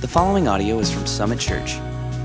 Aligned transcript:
The 0.00 0.06
following 0.06 0.46
audio 0.46 0.78
is 0.78 0.92
from 0.92 1.08
Summit 1.08 1.40
Church. 1.40 1.72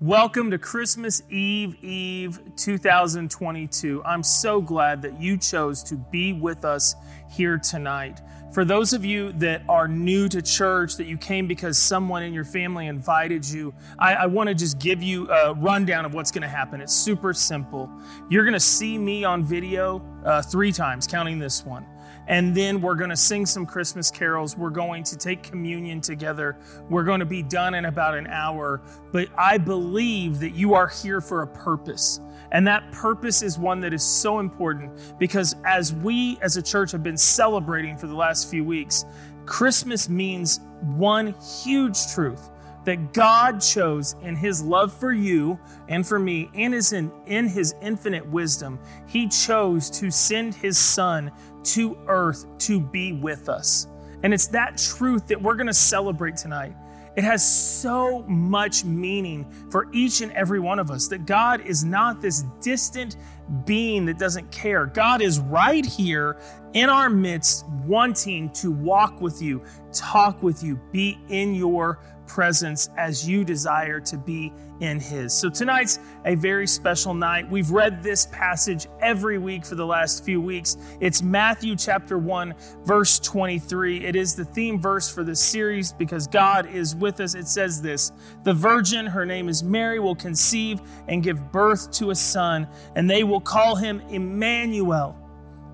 Welcome 0.00 0.52
to 0.52 0.58
Christmas 0.58 1.24
Eve 1.28 1.74
Eve 1.82 2.38
2022. 2.54 4.00
I'm 4.04 4.22
so 4.22 4.60
glad 4.60 5.02
that 5.02 5.20
you 5.20 5.36
chose 5.36 5.82
to 5.82 5.96
be 5.96 6.32
with 6.32 6.64
us 6.64 6.94
here 7.32 7.58
tonight. 7.58 8.20
For 8.52 8.64
those 8.64 8.92
of 8.92 9.04
you 9.04 9.32
that 9.32 9.62
are 9.68 9.86
new 9.86 10.28
to 10.28 10.40
church, 10.40 10.96
that 10.96 11.06
you 11.06 11.18
came 11.18 11.46
because 11.46 11.76
someone 11.76 12.22
in 12.22 12.32
your 12.32 12.44
family 12.44 12.86
invited 12.86 13.44
you, 13.44 13.74
I, 13.98 14.14
I 14.14 14.26
want 14.26 14.48
to 14.48 14.54
just 14.54 14.78
give 14.78 15.02
you 15.02 15.30
a 15.30 15.52
rundown 15.54 16.04
of 16.06 16.14
what's 16.14 16.30
going 16.30 16.42
to 16.42 16.48
happen. 16.48 16.80
It's 16.80 16.94
super 16.94 17.34
simple. 17.34 17.90
You're 18.30 18.44
going 18.44 18.54
to 18.54 18.60
see 18.60 18.96
me 18.96 19.24
on 19.24 19.44
video 19.44 20.02
uh, 20.24 20.40
three 20.42 20.72
times, 20.72 21.06
counting 21.06 21.38
this 21.38 21.64
one. 21.66 21.84
And 22.28 22.54
then 22.54 22.80
we're 22.80 22.94
going 22.94 23.10
to 23.10 23.16
sing 23.16 23.46
some 23.46 23.66
Christmas 23.66 24.10
carols. 24.10 24.56
We're 24.56 24.70
going 24.70 25.04
to 25.04 25.16
take 25.16 25.42
communion 25.42 26.00
together. 26.00 26.56
We're 26.88 27.04
going 27.04 27.20
to 27.20 27.26
be 27.26 27.42
done 27.42 27.74
in 27.74 27.84
about 27.84 28.16
an 28.16 28.26
hour. 28.26 28.82
But 29.12 29.28
I 29.38 29.58
believe 29.58 30.40
that 30.40 30.54
you 30.54 30.74
are 30.74 30.88
here 30.88 31.20
for 31.20 31.42
a 31.42 31.46
purpose. 31.46 32.20
And 32.52 32.66
that 32.66 32.90
purpose 32.92 33.42
is 33.42 33.58
one 33.58 33.80
that 33.80 33.92
is 33.92 34.02
so 34.02 34.38
important 34.38 35.18
because 35.18 35.56
as 35.64 35.92
we 35.92 36.38
as 36.42 36.56
a 36.56 36.62
church 36.62 36.92
have 36.92 37.02
been 37.02 37.16
celebrating 37.16 37.96
for 37.96 38.06
the 38.06 38.14
last 38.14 38.50
few 38.50 38.64
weeks, 38.64 39.04
Christmas 39.46 40.08
means 40.08 40.60
one 40.82 41.34
huge 41.64 42.06
truth 42.12 42.50
that 42.86 43.12
God 43.12 43.60
chose 43.60 44.14
in 44.22 44.36
his 44.36 44.62
love 44.62 44.92
for 44.92 45.12
you 45.12 45.58
and 45.88 46.06
for 46.06 46.18
me 46.18 46.48
and 46.54 46.72
is 46.72 46.92
in, 46.92 47.12
in 47.26 47.48
his 47.48 47.74
infinite 47.82 48.26
wisdom, 48.30 48.78
he 49.06 49.28
chose 49.28 49.90
to 49.90 50.10
send 50.10 50.54
his 50.54 50.78
son 50.78 51.30
to 51.64 51.98
earth 52.06 52.46
to 52.58 52.80
be 52.80 53.12
with 53.12 53.48
us. 53.48 53.88
And 54.22 54.32
it's 54.32 54.46
that 54.48 54.78
truth 54.78 55.26
that 55.26 55.40
we're 55.40 55.56
going 55.56 55.66
to 55.66 55.74
celebrate 55.74 56.36
tonight. 56.36 56.74
It 57.16 57.24
has 57.24 57.44
so 57.50 58.22
much 58.24 58.84
meaning 58.84 59.50
for 59.70 59.88
each 59.92 60.20
and 60.20 60.30
every 60.32 60.60
one 60.60 60.78
of 60.78 60.90
us 60.90 61.08
that 61.08 61.26
God 61.26 61.62
is 61.62 61.82
not 61.82 62.20
this 62.20 62.44
distant 62.60 63.16
being 63.64 64.04
that 64.06 64.18
doesn't 64.18 64.52
care. 64.52 64.86
God 64.86 65.22
is 65.22 65.40
right 65.40 65.84
here 65.84 66.36
in 66.74 66.90
our 66.90 67.08
midst, 67.08 67.66
wanting 67.86 68.50
to 68.50 68.70
walk 68.70 69.20
with 69.20 69.40
you, 69.40 69.62
talk 69.92 70.42
with 70.42 70.62
you, 70.62 70.78
be 70.92 71.18
in 71.28 71.54
your 71.54 71.98
presence 72.26 72.90
as 72.96 73.28
you 73.28 73.44
desire 73.44 74.00
to 74.00 74.16
be 74.16 74.52
in 74.80 75.00
His. 75.00 75.32
So 75.32 75.48
tonight's 75.48 75.98
a 76.24 76.34
very 76.34 76.66
special 76.66 77.14
night. 77.14 77.50
We've 77.50 77.70
read 77.70 78.02
this 78.02 78.26
passage 78.26 78.88
every 79.00 79.38
week 79.38 79.64
for 79.64 79.74
the 79.74 79.86
last 79.86 80.24
few 80.24 80.40
weeks. 80.40 80.76
It's 81.00 81.22
Matthew 81.22 81.76
chapter 81.76 82.18
1, 82.18 82.54
verse 82.84 83.18
23. 83.20 84.04
It 84.04 84.16
is 84.16 84.34
the 84.34 84.44
theme 84.44 84.80
verse 84.80 85.12
for 85.12 85.24
this 85.24 85.40
series 85.40 85.92
because 85.92 86.26
God 86.26 86.66
is 86.66 86.94
with 86.94 87.20
us. 87.20 87.34
It 87.34 87.48
says 87.48 87.80
this 87.80 88.12
The 88.44 88.52
virgin, 88.52 89.06
her 89.06 89.24
name 89.24 89.48
is 89.48 89.62
Mary, 89.62 89.98
will 89.98 90.16
conceive 90.16 90.80
and 91.08 91.22
give 91.22 91.52
birth 91.52 91.90
to 91.92 92.10
a 92.10 92.14
son, 92.14 92.68
and 92.94 93.08
they 93.08 93.24
will 93.24 93.40
call 93.40 93.76
him 93.76 94.00
Emmanuel. 94.10 95.16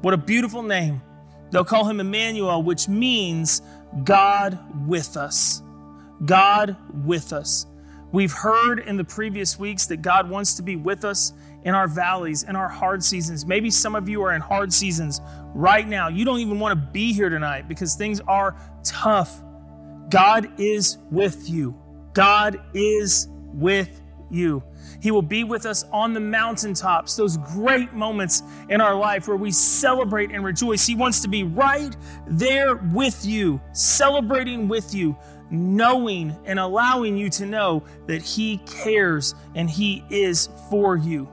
What 0.03 0.15
a 0.15 0.19
beautiful 0.19 0.63
name. 0.63 1.01
They'll 1.51 1.65
call 1.65 1.85
him 1.85 2.01
Emmanuel, 2.01 2.63
which 2.63 2.89
means 2.89 3.63
God 4.05 4.59
with 4.89 5.17
us. 5.17 5.63
God 6.25 6.77
with 7.05 7.33
us. 7.33 7.67
We've 8.13 8.33
heard 8.33 8.81
in 8.81 8.97
the 8.97 9.05
previous 9.05 9.59
weeks 9.59 9.87
that 9.87 10.03
God 10.03 10.29
wants 10.29 10.55
to 10.55 10.63
be 10.63 10.77
with 10.77 11.05
us 11.05 11.33
in 11.65 11.75
our 11.75 11.89
valleys, 11.89 12.43
in 12.43 12.57
our 12.57 12.69
hard 12.69 13.03
seasons. 13.03 13.47
Maybe 13.47 13.71
some 13.71 13.95
of 13.95 14.09
you 14.09 14.23
are 14.23 14.35
in 14.35 14.41
hard 14.41 14.73
seasons 14.73 15.21
right 15.55 15.87
now. 15.87 16.09
You 16.09 16.25
don't 16.25 16.41
even 16.41 16.61
want 16.61 16.79
to 16.79 16.91
be 16.93 17.13
here 17.13 17.29
tonight 17.29 17.69
because 17.69 17.95
things 17.95 18.21
are 18.21 18.57
tough. 18.85 19.43
God 20.11 20.61
is 20.61 20.99
with 21.11 21.49
you. 21.49 21.75
God 22.13 22.61
is 22.75 23.29
with 23.55 24.03
you. 24.31 24.63
He 25.01 25.11
will 25.11 25.23
be 25.23 25.45
with 25.45 25.67
us 25.67 25.85
on 25.93 26.13
the 26.13 26.21
mountaintops, 26.21 27.17
those 27.17 27.37
great 27.37 27.93
moments 27.93 28.43
in 28.69 28.81
our 28.81 28.95
life 28.95 29.29
where 29.29 29.37
we 29.37 29.51
celebrate 29.51 30.31
and 30.31 30.45
rejoice. 30.45 30.87
He 30.87 30.95
wants 30.95 31.21
to 31.21 31.29
be 31.29 31.45
right 31.45 31.97
there 32.27 32.77
with 32.77 33.25
you, 33.25 33.61
celebrating 33.73 34.69
with 34.69 34.95
you, 34.95 35.17
knowing 35.53 36.37
and 36.45 36.59
allowing 36.59 37.17
you 37.17 37.29
to 37.31 37.47
know 37.47 37.85
that 38.07 38.23
He 38.23 38.59
cares 38.67 39.35
and 39.55 39.71
He 39.71 40.05
is 40.11 40.49
for 40.69 40.97
you. 40.97 41.29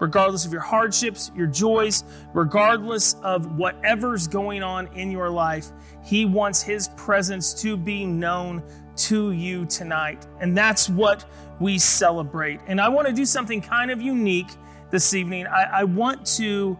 Regardless 0.00 0.44
of 0.44 0.52
your 0.52 0.60
hardships, 0.60 1.30
your 1.36 1.46
joys, 1.46 2.04
regardless 2.34 3.14
of 3.22 3.56
whatever's 3.56 4.26
going 4.26 4.62
on 4.62 4.88
in 4.88 5.10
your 5.10 5.30
life, 5.30 5.70
He 6.04 6.26
wants 6.26 6.60
His 6.60 6.88
presence 6.96 7.54
to 7.62 7.76
be 7.76 8.04
known 8.04 8.62
to 8.96 9.32
you 9.32 9.64
tonight. 9.66 10.26
And 10.40 10.56
that's 10.56 10.88
what 10.88 11.24
we 11.60 11.78
celebrate. 11.78 12.60
And 12.66 12.80
I 12.80 12.88
want 12.88 13.06
to 13.06 13.14
do 13.14 13.24
something 13.24 13.60
kind 13.60 13.90
of 13.90 14.02
unique 14.02 14.50
this 14.90 15.14
evening. 15.14 15.46
I, 15.46 15.80
I 15.80 15.84
want 15.84 16.26
to 16.36 16.78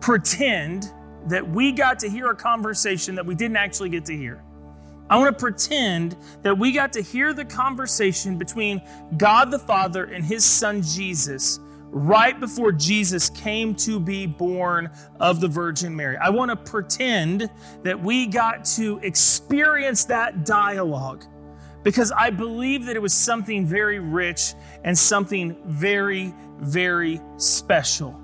pretend 0.00 0.92
that 1.28 1.46
we 1.46 1.72
got 1.72 1.98
to 2.00 2.08
hear 2.08 2.30
a 2.30 2.36
conversation 2.36 3.14
that 3.16 3.26
we 3.26 3.34
didn't 3.34 3.56
actually 3.56 3.88
get 3.88 4.04
to 4.06 4.16
hear. 4.16 4.42
I 5.08 5.16
want 5.18 5.36
to 5.36 5.40
pretend 5.40 6.16
that 6.42 6.58
we 6.58 6.72
got 6.72 6.92
to 6.94 7.00
hear 7.00 7.32
the 7.32 7.44
conversation 7.44 8.38
between 8.38 8.82
God 9.16 9.50
the 9.50 9.58
Father 9.58 10.04
and 10.04 10.24
his 10.24 10.44
son 10.44 10.82
Jesus 10.82 11.60
right 11.90 12.38
before 12.38 12.72
Jesus 12.72 13.30
came 13.30 13.74
to 13.76 14.00
be 14.00 14.26
born 14.26 14.90
of 15.20 15.40
the 15.40 15.48
Virgin 15.48 15.94
Mary. 15.94 16.16
I 16.16 16.30
want 16.30 16.50
to 16.50 16.56
pretend 16.56 17.48
that 17.84 18.00
we 18.00 18.26
got 18.26 18.64
to 18.76 18.98
experience 18.98 20.04
that 20.06 20.44
dialogue 20.44 21.24
because 21.84 22.10
I 22.10 22.30
believe 22.30 22.84
that 22.86 22.96
it 22.96 23.02
was 23.02 23.14
something 23.14 23.64
very 23.64 24.00
rich 24.00 24.54
and 24.82 24.98
something 24.98 25.56
very, 25.66 26.34
very 26.58 27.20
special. 27.36 28.20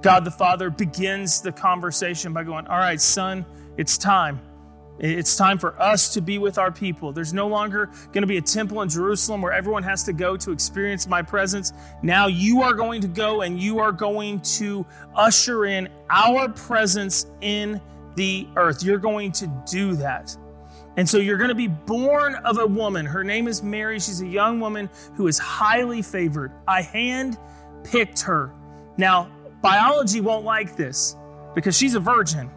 God 0.00 0.24
the 0.24 0.30
Father 0.30 0.70
begins 0.70 1.42
the 1.42 1.52
conversation 1.52 2.32
by 2.32 2.42
going, 2.42 2.66
All 2.66 2.78
right, 2.78 3.00
son, 3.00 3.44
it's 3.76 3.98
time. 3.98 4.40
It's 5.00 5.34
time 5.34 5.56
for 5.56 5.80
us 5.80 6.12
to 6.12 6.20
be 6.20 6.36
with 6.36 6.58
our 6.58 6.70
people. 6.70 7.10
There's 7.10 7.32
no 7.32 7.48
longer 7.48 7.86
going 8.12 8.20
to 8.20 8.26
be 8.26 8.36
a 8.36 8.42
temple 8.42 8.82
in 8.82 8.90
Jerusalem 8.90 9.40
where 9.40 9.52
everyone 9.52 9.82
has 9.82 10.02
to 10.04 10.12
go 10.12 10.36
to 10.36 10.52
experience 10.52 11.06
my 11.06 11.22
presence. 11.22 11.72
Now 12.02 12.26
you 12.26 12.60
are 12.60 12.74
going 12.74 13.00
to 13.00 13.08
go 13.08 13.40
and 13.40 13.58
you 13.58 13.78
are 13.78 13.92
going 13.92 14.40
to 14.42 14.84
usher 15.14 15.64
in 15.64 15.88
our 16.10 16.50
presence 16.50 17.24
in 17.40 17.80
the 18.14 18.46
earth. 18.56 18.82
You're 18.82 18.98
going 18.98 19.32
to 19.32 19.46
do 19.66 19.94
that. 19.96 20.36
And 20.98 21.08
so 21.08 21.16
you're 21.16 21.38
going 21.38 21.48
to 21.48 21.54
be 21.54 21.68
born 21.68 22.34
of 22.34 22.58
a 22.58 22.66
woman. 22.66 23.06
Her 23.06 23.24
name 23.24 23.48
is 23.48 23.62
Mary. 23.62 23.98
She's 24.00 24.20
a 24.20 24.26
young 24.26 24.60
woman 24.60 24.90
who 25.14 25.28
is 25.28 25.38
highly 25.38 26.02
favored. 26.02 26.52
I 26.68 26.82
hand 26.82 27.38
picked 27.84 28.20
her. 28.20 28.52
Now, 28.98 29.30
biology 29.62 30.20
won't 30.20 30.44
like 30.44 30.76
this 30.76 31.16
because 31.54 31.74
she's 31.74 31.94
a 31.94 32.00
virgin 32.00 32.50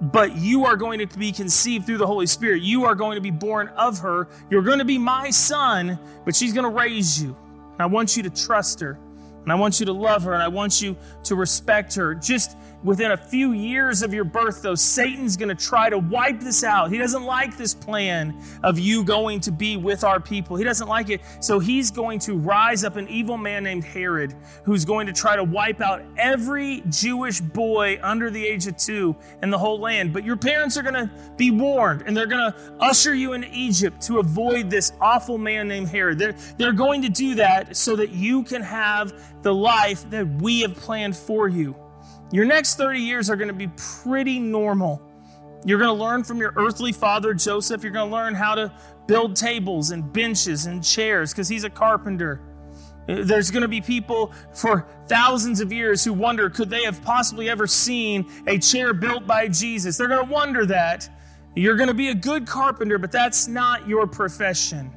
but 0.00 0.36
you 0.36 0.64
are 0.64 0.76
going 0.76 1.06
to 1.06 1.18
be 1.18 1.32
conceived 1.32 1.86
through 1.86 1.98
the 1.98 2.06
Holy 2.06 2.26
Spirit. 2.26 2.62
You 2.62 2.84
are 2.84 2.94
going 2.94 3.16
to 3.16 3.20
be 3.20 3.30
born 3.30 3.68
of 3.68 3.98
her. 3.98 4.28
You're 4.50 4.62
going 4.62 4.78
to 4.78 4.84
be 4.84 4.98
my 4.98 5.30
son, 5.30 5.98
but 6.24 6.36
she's 6.36 6.52
going 6.52 6.64
to 6.64 6.70
raise 6.70 7.20
you. 7.20 7.36
And 7.72 7.80
I 7.80 7.86
want 7.86 8.16
you 8.16 8.22
to 8.22 8.30
trust 8.30 8.80
her. 8.80 8.98
And 9.42 9.52
I 9.52 9.54
want 9.54 9.80
you 9.80 9.86
to 9.86 9.92
love 9.92 10.24
her 10.24 10.34
and 10.34 10.42
I 10.42 10.48
want 10.48 10.82
you 10.82 10.94
to 11.24 11.34
respect 11.34 11.94
her. 11.94 12.14
Just 12.14 12.56
within 12.84 13.12
a 13.12 13.16
few 13.16 13.52
years 13.52 14.02
of 14.02 14.14
your 14.14 14.24
birth, 14.24 14.62
though, 14.62 14.74
Satan's 14.74 15.36
going 15.36 15.48
to 15.48 15.54
try 15.54 15.90
to 15.90 15.98
wipe 15.98 16.40
this 16.40 16.62
out. 16.62 16.90
He 16.90 16.98
doesn't 16.98 17.24
like 17.24 17.56
this 17.56 17.74
plan 17.74 18.40
of 18.62 18.78
you 18.78 19.04
going 19.04 19.40
to 19.40 19.52
be 19.52 19.76
with 19.76 20.04
our 20.04 20.20
people. 20.20 20.56
He 20.56 20.64
doesn't 20.64 20.88
like 20.88 21.10
it. 21.10 21.20
So 21.40 21.58
he's 21.58 21.90
going 21.90 22.18
to 22.20 22.36
rise 22.36 22.84
up 22.84 22.96
an 22.96 23.08
evil 23.08 23.36
man 23.36 23.64
named 23.64 23.84
Herod 23.84 24.34
who's 24.64 24.84
going 24.84 25.06
to 25.06 25.12
try 25.12 25.36
to 25.36 25.44
wipe 25.44 25.80
out 25.80 26.02
every 26.16 26.82
Jewish 26.88 27.40
boy 27.40 27.98
under 28.02 28.30
the 28.30 28.44
age 28.44 28.66
of 28.66 28.76
two 28.76 29.16
in 29.42 29.50
the 29.50 29.58
whole 29.58 29.80
land. 29.80 30.12
But 30.12 30.24
your 30.24 30.36
parents 30.36 30.76
are 30.76 30.82
going 30.82 30.94
to 30.94 31.10
be 31.36 31.50
warned 31.50 32.02
and 32.06 32.16
they're 32.16 32.26
going 32.26 32.52
to 32.52 32.74
usher 32.80 33.14
you 33.14 33.32
into 33.32 33.48
Egypt 33.52 34.00
to 34.02 34.18
avoid 34.18 34.70
this 34.70 34.92
awful 35.00 35.38
man 35.38 35.68
named 35.68 35.88
Herod. 35.88 36.18
They're, 36.18 36.36
they're 36.56 36.72
going 36.72 37.02
to 37.02 37.08
do 37.08 37.34
that 37.36 37.76
so 37.76 37.96
that 37.96 38.10
you 38.10 38.44
can 38.44 38.62
have 38.62 39.42
the 39.42 39.54
life 39.54 40.08
that 40.10 40.26
we 40.40 40.60
have 40.60 40.74
planned 40.74 41.16
for 41.16 41.48
you. 41.48 41.74
Your 42.30 42.44
next 42.44 42.76
30 42.76 43.00
years 43.00 43.30
are 43.30 43.36
going 43.36 43.48
to 43.48 43.54
be 43.54 43.68
pretty 44.02 44.38
normal. 44.38 45.02
You're 45.64 45.78
going 45.78 45.96
to 45.96 46.04
learn 46.04 46.24
from 46.24 46.38
your 46.38 46.52
earthly 46.56 46.92
father, 46.92 47.34
Joseph. 47.34 47.82
You're 47.82 47.92
going 47.92 48.08
to 48.08 48.14
learn 48.14 48.34
how 48.34 48.54
to 48.54 48.72
build 49.06 49.34
tables 49.34 49.90
and 49.90 50.12
benches 50.12 50.66
and 50.66 50.84
chairs 50.84 51.32
because 51.32 51.48
he's 51.48 51.64
a 51.64 51.70
carpenter. 51.70 52.40
There's 53.06 53.50
going 53.50 53.62
to 53.62 53.68
be 53.68 53.80
people 53.80 54.32
for 54.52 54.86
thousands 55.06 55.60
of 55.60 55.72
years 55.72 56.04
who 56.04 56.12
wonder 56.12 56.50
could 56.50 56.68
they 56.68 56.84
have 56.84 57.02
possibly 57.02 57.48
ever 57.48 57.66
seen 57.66 58.30
a 58.46 58.58
chair 58.58 58.92
built 58.92 59.26
by 59.26 59.48
Jesus? 59.48 59.96
They're 59.96 60.08
going 60.08 60.26
to 60.26 60.32
wonder 60.32 60.66
that. 60.66 61.08
You're 61.56 61.76
going 61.76 61.88
to 61.88 61.94
be 61.94 62.08
a 62.08 62.14
good 62.14 62.46
carpenter, 62.46 62.98
but 62.98 63.10
that's 63.10 63.48
not 63.48 63.88
your 63.88 64.06
profession. 64.06 64.92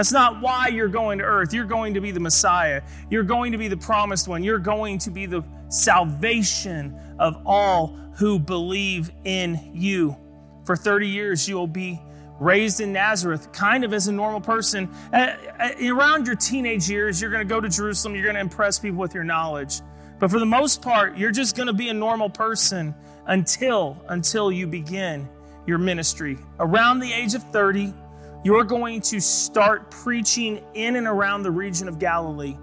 That's 0.00 0.12
not 0.12 0.40
why 0.40 0.68
you're 0.68 0.88
going 0.88 1.18
to 1.18 1.24
earth. 1.24 1.52
You're 1.52 1.66
going 1.66 1.92
to 1.92 2.00
be 2.00 2.10
the 2.10 2.20
Messiah. 2.20 2.80
You're 3.10 3.22
going 3.22 3.52
to 3.52 3.58
be 3.58 3.68
the 3.68 3.76
promised 3.76 4.28
one. 4.28 4.42
You're 4.42 4.58
going 4.58 4.96
to 5.00 5.10
be 5.10 5.26
the 5.26 5.44
salvation 5.68 6.98
of 7.18 7.36
all 7.44 7.88
who 8.14 8.38
believe 8.38 9.10
in 9.24 9.60
you. 9.74 10.16
For 10.64 10.74
30 10.74 11.06
years, 11.06 11.46
you'll 11.46 11.66
be 11.66 12.00
raised 12.38 12.80
in 12.80 12.94
Nazareth, 12.94 13.52
kind 13.52 13.84
of 13.84 13.92
as 13.92 14.08
a 14.08 14.12
normal 14.12 14.40
person. 14.40 14.88
Uh, 15.12 15.36
uh, 15.58 15.68
around 15.94 16.26
your 16.26 16.36
teenage 16.36 16.88
years, 16.88 17.20
you're 17.20 17.30
going 17.30 17.46
to 17.46 17.54
go 17.54 17.60
to 17.60 17.68
Jerusalem, 17.68 18.14
you're 18.14 18.24
going 18.24 18.36
to 18.36 18.40
impress 18.40 18.78
people 18.78 19.00
with 19.00 19.12
your 19.12 19.24
knowledge. 19.24 19.82
But 20.18 20.30
for 20.30 20.38
the 20.38 20.46
most 20.46 20.80
part, 20.80 21.18
you're 21.18 21.30
just 21.30 21.56
going 21.56 21.66
to 21.66 21.74
be 21.74 21.90
a 21.90 21.94
normal 21.94 22.30
person 22.30 22.94
until 23.26 24.02
until 24.08 24.50
you 24.50 24.66
begin 24.66 25.28
your 25.66 25.76
ministry. 25.76 26.38
Around 26.58 27.00
the 27.00 27.12
age 27.12 27.34
of 27.34 27.42
30, 27.42 27.92
you're 28.42 28.64
going 28.64 29.00
to 29.02 29.20
start 29.20 29.90
preaching 29.90 30.64
in 30.74 30.96
and 30.96 31.06
around 31.06 31.42
the 31.42 31.50
region 31.50 31.88
of 31.88 31.98
Galilee. 31.98 32.56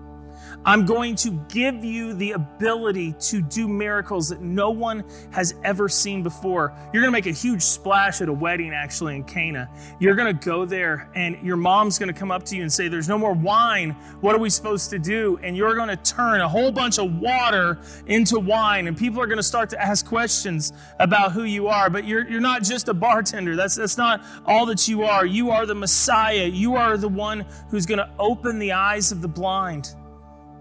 I'm 0.65 0.86
going 0.86 1.15
to 1.18 1.31
give 1.48 1.86
you 1.86 2.13
the 2.13 2.33
ability 2.33 3.13
to 3.19 3.42
do 3.42 3.68
miracles 3.68 4.30
that 4.30 4.42
no 4.42 4.69
one 4.69 5.04
has 5.31 5.56
ever 5.63 5.88
seen 5.88 6.24
before. 6.24 6.74
You're 6.92 7.01
going 7.01 7.12
to 7.12 7.18
make 7.18 7.25
a 7.25 7.31
huge 7.31 7.62
splash 7.62 8.21
at 8.21 8.27
a 8.27 8.33
wedding, 8.33 8.74
actually, 8.74 9.15
in 9.15 9.24
Cana. 9.24 9.69
You're 10.00 10.15
going 10.15 10.38
to 10.38 10.45
go 10.45 10.65
there, 10.65 11.09
and 11.15 11.42
your 11.42 11.56
mom's 11.56 11.98
going 11.98 12.13
to 12.13 12.19
come 12.19 12.31
up 12.31 12.44
to 12.45 12.56
you 12.56 12.63
and 12.63 12.71
say, 12.71 12.88
There's 12.88 13.07
no 13.07 13.18
more 13.18 13.33
wine. 13.33 13.92
What 14.19 14.36
are 14.36 14.39
we 14.39 14.50
supposed 14.50 14.89
to 14.89 15.00
do? 15.00 15.39
And 15.42 15.56
you're 15.56 15.75
going 15.75 15.89
to 15.89 15.95
turn 15.98 16.42
a 16.42 16.50
whole 16.50 16.71
bunch 16.71 17.00
of 17.00 17.18
water 17.19 17.80
into 18.07 18.39
wine, 18.39 18.88
and 18.88 18.98
people 18.98 19.21
are 19.21 19.27
going 19.27 19.38
to 19.38 19.44
start 19.44 19.69
to 19.69 19.81
ask 19.81 20.06
questions 20.06 20.74
about 21.00 21.31
who 21.31 21.44
you 21.44 21.68
are. 21.68 21.89
But 21.89 22.06
you're, 22.06 22.27
you're 22.27 22.42
not 22.42 22.63
just 22.63 22.89
a 22.89 22.94
bartender, 22.94 23.56
that's, 23.56 23.75
that's 23.75 23.98
not 23.98 24.24
all 24.45 24.65
that 24.65 24.88
you 24.88 25.03
are. 25.03 25.25
You 25.25 25.51
are 25.51 25.65
the 25.65 25.75
Messiah, 25.75 26.45
you 26.45 26.75
are 26.75 26.98
the 26.98 27.10
one 27.10 27.45
who's 27.69 27.86
going 27.86 28.00
to 28.00 28.10
open 28.19 28.60
the 28.60 28.74
eyes 28.74 29.12
of 29.12 29.21
the 29.21 29.27
blind. 29.27 29.95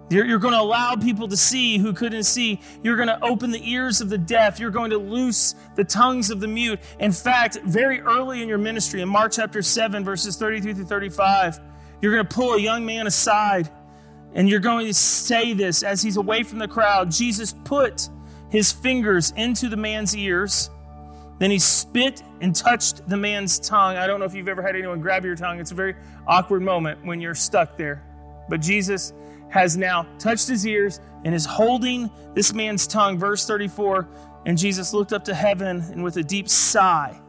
You're, 0.08 0.24
you're, 0.24 0.38
going 0.38 0.54
to 0.54 0.60
allow 0.60 0.94
people 0.94 1.26
to 1.26 1.36
see 1.36 1.78
who 1.78 1.92
couldn't 1.92 2.22
see. 2.22 2.60
You're 2.82 2.96
going 2.96 3.08
to 3.08 3.22
open 3.24 3.50
the 3.50 3.68
ears 3.68 4.00
of 4.00 4.08
the 4.08 4.18
deaf. 4.18 4.60
You're 4.60 4.70
going 4.70 4.90
to 4.90 4.98
loose 4.98 5.56
the 5.74 5.82
tongues 5.82 6.30
of 6.30 6.38
the 6.38 6.46
mute. 6.46 6.78
In 7.00 7.10
fact, 7.10 7.58
very 7.64 8.00
early 8.00 8.40
in 8.40 8.48
your 8.48 8.58
ministry, 8.58 9.00
in 9.00 9.08
Mark 9.08 9.32
chapter 9.32 9.62
7, 9.62 10.04
verses 10.04 10.36
33 10.36 10.74
through 10.74 10.84
35, 10.84 11.58
you're 12.00 12.12
going 12.12 12.24
to 12.24 12.34
pull 12.34 12.54
a 12.54 12.60
young 12.60 12.86
man 12.86 13.08
aside 13.08 13.68
and 14.36 14.50
you're 14.50 14.60
going 14.60 14.86
to 14.86 14.94
say 14.94 15.54
this 15.54 15.82
as 15.82 16.02
he's 16.02 16.18
away 16.18 16.42
from 16.42 16.58
the 16.58 16.68
crowd. 16.68 17.10
Jesus 17.10 17.54
put 17.64 18.10
his 18.50 18.70
fingers 18.70 19.32
into 19.36 19.68
the 19.68 19.76
man's 19.76 20.14
ears. 20.14 20.70
Then 21.38 21.50
he 21.50 21.58
spit 21.58 22.22
and 22.40 22.54
touched 22.54 23.08
the 23.08 23.16
man's 23.16 23.58
tongue. 23.58 23.96
I 23.96 24.06
don't 24.06 24.20
know 24.20 24.26
if 24.26 24.34
you've 24.34 24.48
ever 24.48 24.62
had 24.62 24.76
anyone 24.76 25.00
grab 25.00 25.24
your 25.24 25.36
tongue. 25.36 25.58
It's 25.58 25.72
a 25.72 25.74
very 25.74 25.96
awkward 26.26 26.62
moment 26.62 27.04
when 27.04 27.20
you're 27.20 27.34
stuck 27.34 27.76
there. 27.76 28.04
But 28.48 28.60
Jesus 28.60 29.14
has 29.50 29.76
now 29.76 30.06
touched 30.18 30.48
his 30.48 30.66
ears 30.66 31.00
and 31.24 31.34
is 31.34 31.44
holding 31.44 32.10
this 32.34 32.52
man's 32.52 32.86
tongue. 32.86 33.18
Verse 33.18 33.46
34 33.46 34.08
And 34.46 34.56
Jesus 34.56 34.92
looked 34.92 35.12
up 35.12 35.24
to 35.24 35.34
heaven 35.34 35.80
and 35.92 36.02
with 36.02 36.16
a 36.16 36.22
deep 36.22 36.48
sigh, 36.48 37.20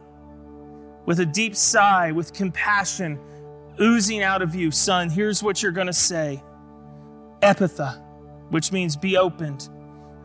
with 1.06 1.20
a 1.20 1.26
deep 1.26 1.56
sigh, 1.56 2.12
with 2.12 2.32
compassion 2.32 3.18
oozing 3.80 4.22
out 4.22 4.42
of 4.42 4.54
you, 4.54 4.70
son, 4.70 5.10
here's 5.10 5.42
what 5.42 5.62
you're 5.62 5.72
going 5.72 5.86
to 5.86 5.92
say 5.92 6.42
Ephphatha, 7.42 8.00
which 8.50 8.72
means 8.72 8.96
be 8.96 9.16
opened. 9.16 9.68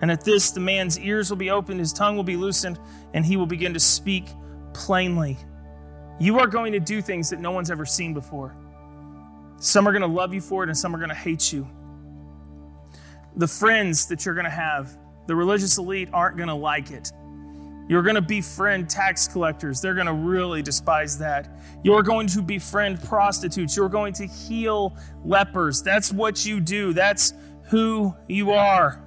And 0.01 0.11
at 0.11 0.25
this, 0.25 0.51
the 0.51 0.59
man's 0.59 0.99
ears 0.99 1.29
will 1.29 1.37
be 1.37 1.49
opened, 1.49 1.79
his 1.79 1.93
tongue 1.93 2.15
will 2.17 2.23
be 2.23 2.35
loosened, 2.35 2.77
and 3.13 3.25
he 3.25 3.37
will 3.37 3.45
begin 3.45 3.73
to 3.73 3.79
speak 3.79 4.25
plainly. 4.73 5.37
You 6.19 6.39
are 6.39 6.47
going 6.47 6.73
to 6.73 6.79
do 6.79 7.01
things 7.01 7.29
that 7.29 7.39
no 7.39 7.51
one's 7.51 7.71
ever 7.71 7.85
seen 7.85 8.13
before. 8.13 8.55
Some 9.57 9.87
are 9.87 9.91
going 9.91 10.01
to 10.01 10.07
love 10.07 10.33
you 10.33 10.41
for 10.41 10.63
it, 10.63 10.69
and 10.69 10.77
some 10.77 10.93
are 10.93 10.99
going 10.99 11.09
to 11.09 11.15
hate 11.15 11.53
you 11.53 11.67
the 13.35 13.47
friends 13.47 14.07
that 14.07 14.25
you're 14.25 14.35
going 14.35 14.45
to 14.45 14.51
have, 14.51 14.97
the 15.27 15.35
religious 15.35 15.77
elite 15.77 16.09
aren't 16.13 16.37
going 16.37 16.49
to 16.49 16.55
like 16.55 16.91
it. 16.91 17.11
You're 17.87 18.03
going 18.03 18.15
to 18.15 18.21
befriend 18.21 18.89
tax 18.89 19.27
collectors. 19.27 19.81
They're 19.81 19.93
going 19.93 20.07
to 20.07 20.13
really 20.13 20.61
despise 20.61 21.17
that. 21.17 21.49
You're 21.83 22.03
going 22.03 22.27
to 22.27 22.41
befriend 22.41 23.03
prostitutes. 23.03 23.75
You're 23.75 23.89
going 23.89 24.13
to 24.13 24.25
heal 24.25 24.95
lepers. 25.25 25.81
That's 25.81 26.13
what 26.13 26.45
you 26.45 26.61
do. 26.61 26.93
That's 26.93 27.33
who 27.63 28.15
you 28.27 28.51
are. 28.51 29.03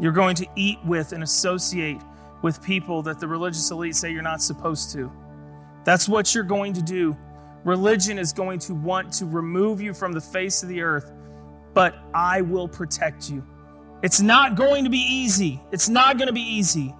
You're 0.00 0.12
going 0.12 0.34
to 0.36 0.46
eat 0.56 0.78
with 0.84 1.12
and 1.12 1.22
associate 1.22 1.98
with 2.42 2.62
people 2.62 3.02
that 3.02 3.20
the 3.20 3.28
religious 3.28 3.70
elite 3.70 3.94
say 3.94 4.10
you're 4.10 4.22
not 4.22 4.42
supposed 4.42 4.92
to. 4.92 5.12
That's 5.84 6.08
what 6.08 6.34
you're 6.34 6.42
going 6.42 6.72
to 6.72 6.82
do. 6.82 7.16
Religion 7.64 8.18
is 8.18 8.32
going 8.32 8.58
to 8.60 8.74
want 8.74 9.12
to 9.14 9.26
remove 9.26 9.80
you 9.80 9.92
from 9.92 10.12
the 10.12 10.20
face 10.20 10.62
of 10.62 10.68
the 10.68 10.80
earth 10.80 11.12
but 11.74 11.94
I 12.14 12.40
will 12.40 12.68
protect 12.68 13.30
you. 13.30 13.44
It's 14.02 14.20
not 14.20 14.56
going 14.56 14.84
to 14.84 14.90
be 14.90 14.98
easy. 14.98 15.60
It's 15.72 15.88
not 15.88 16.16
going 16.16 16.28
to 16.28 16.32
be 16.32 16.40
easy. 16.40 16.94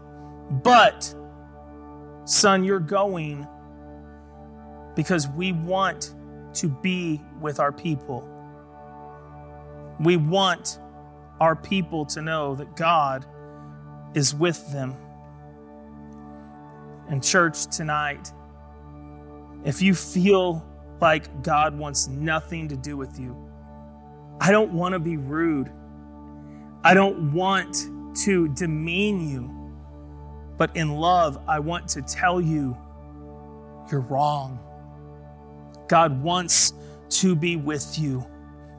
But, 0.51 1.15
son, 2.25 2.65
you're 2.65 2.79
going 2.81 3.47
because 4.95 5.29
we 5.29 5.53
want 5.53 6.15
to 6.55 6.69
be 6.69 7.23
with 7.41 7.61
our 7.61 7.73
people. 7.73 8.27
We 9.99 10.17
want 10.17 10.79
our 11.41 11.57
people 11.57 12.05
to 12.07 12.21
know 12.21 12.55
that 12.57 12.77
God 12.77 13.25
is 14.15 14.35
with 14.35 14.71
them. 14.73 14.95
And, 17.09 17.23
church, 17.23 17.67
tonight, 17.67 18.33
if 19.65 19.81
you 19.81 19.95
feel 19.95 20.67
like 21.01 21.43
God 21.43 21.79
wants 21.79 22.09
nothing 22.09 22.69
to 22.69 22.77
do 22.77 22.97
with 22.97 23.19
you, 23.19 23.50
I 24.41 24.51
don't 24.53 24.73
want 24.73 24.95
to 24.95 24.99
be 24.99 25.19
rude. 25.19 25.71
I 26.83 26.95
don't 26.95 27.33
want 27.33 27.89
to 28.23 28.49
demean 28.49 29.29
you. 29.29 29.51
But 30.57 30.75
in 30.77 30.91
love, 30.91 31.39
I 31.47 31.59
want 31.59 31.89
to 31.89 32.03
tell 32.03 32.41
you 32.41 32.77
you're 33.91 34.01
wrong. 34.01 34.59
God 35.89 36.23
wants 36.23 36.73
to 37.11 37.35
be 37.35 37.57
with 37.57 37.99
you. 37.99 38.25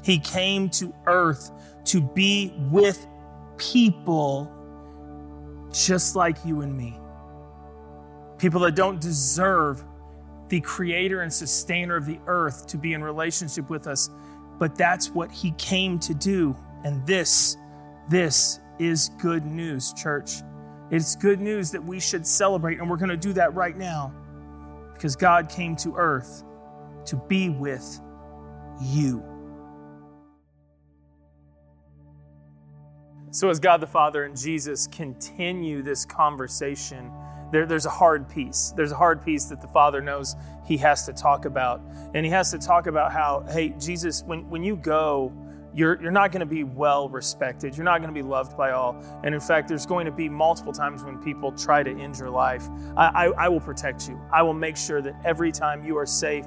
He 0.03 0.17
came 0.17 0.69
to 0.71 0.93
earth 1.05 1.51
to 1.85 2.01
be 2.01 2.53
with 2.71 3.05
people 3.57 4.51
just 5.71 6.15
like 6.15 6.37
you 6.45 6.61
and 6.61 6.75
me. 6.75 6.97
People 8.37 8.61
that 8.61 8.75
don't 8.75 8.99
deserve 8.99 9.83
the 10.49 10.59
creator 10.61 11.21
and 11.21 11.31
sustainer 11.31 11.95
of 11.95 12.05
the 12.05 12.19
earth 12.25 12.67
to 12.67 12.77
be 12.77 12.93
in 12.93 13.03
relationship 13.03 13.69
with 13.69 13.87
us 13.87 14.09
but 14.61 14.75
that's 14.75 15.09
what 15.09 15.31
he 15.31 15.49
came 15.53 15.97
to 15.97 16.13
do. 16.13 16.55
And 16.83 17.03
this, 17.07 17.57
this 18.09 18.59
is 18.77 19.09
good 19.19 19.43
news, 19.43 19.91
church. 19.93 20.33
It's 20.91 21.15
good 21.15 21.41
news 21.41 21.71
that 21.71 21.83
we 21.83 21.99
should 21.99 22.27
celebrate, 22.27 22.77
and 22.77 22.87
we're 22.87 22.97
going 22.97 23.09
to 23.09 23.17
do 23.17 23.33
that 23.33 23.55
right 23.55 23.75
now 23.75 24.13
because 24.93 25.15
God 25.15 25.49
came 25.49 25.75
to 25.77 25.95
earth 25.95 26.43
to 27.05 27.15
be 27.15 27.49
with 27.49 27.99
you. 28.83 29.23
So, 33.31 33.49
as 33.49 33.59
God 33.59 33.81
the 33.81 33.87
Father 33.87 34.25
and 34.25 34.37
Jesus 34.37 34.85
continue 34.85 35.81
this 35.81 36.05
conversation, 36.05 37.11
there, 37.51 37.65
there's 37.65 37.85
a 37.85 37.91
hard 37.91 38.29
piece. 38.29 38.73
There's 38.75 38.91
a 38.91 38.97
hard 38.97 39.23
piece 39.23 39.45
that 39.45 39.61
the 39.61 39.67
Father 39.67 40.01
knows 40.01 40.35
he 40.65 40.77
has 40.77 41.05
to 41.05 41.13
talk 41.13 41.45
about. 41.45 41.81
And 42.13 42.25
he 42.25 42.31
has 42.31 42.51
to 42.51 42.57
talk 42.57 42.87
about 42.87 43.11
how, 43.11 43.45
hey, 43.49 43.69
Jesus, 43.79 44.23
when, 44.23 44.49
when 44.49 44.63
you 44.63 44.75
go, 44.75 45.33
you're, 45.73 46.01
you're 46.01 46.11
not 46.11 46.31
going 46.31 46.41
to 46.41 46.45
be 46.45 46.63
well 46.63 47.07
respected. 47.07 47.75
You're 47.77 47.85
not 47.85 47.99
going 47.99 48.13
to 48.13 48.13
be 48.13 48.27
loved 48.27 48.57
by 48.57 48.71
all. 48.71 49.01
And 49.23 49.33
in 49.33 49.39
fact, 49.39 49.69
there's 49.69 49.85
going 49.85 50.05
to 50.05 50.11
be 50.11 50.27
multiple 50.27 50.73
times 50.73 51.03
when 51.03 51.17
people 51.17 51.51
try 51.53 51.81
to 51.81 51.91
end 51.91 52.17
your 52.17 52.29
life. 52.29 52.67
I, 52.97 53.07
I, 53.07 53.25
I 53.45 53.49
will 53.49 53.61
protect 53.61 54.09
you. 54.09 54.19
I 54.33 54.41
will 54.41 54.53
make 54.53 54.75
sure 54.75 55.01
that 55.01 55.15
every 55.23 55.51
time 55.51 55.85
you 55.85 55.97
are 55.97 56.05
safe, 56.05 56.45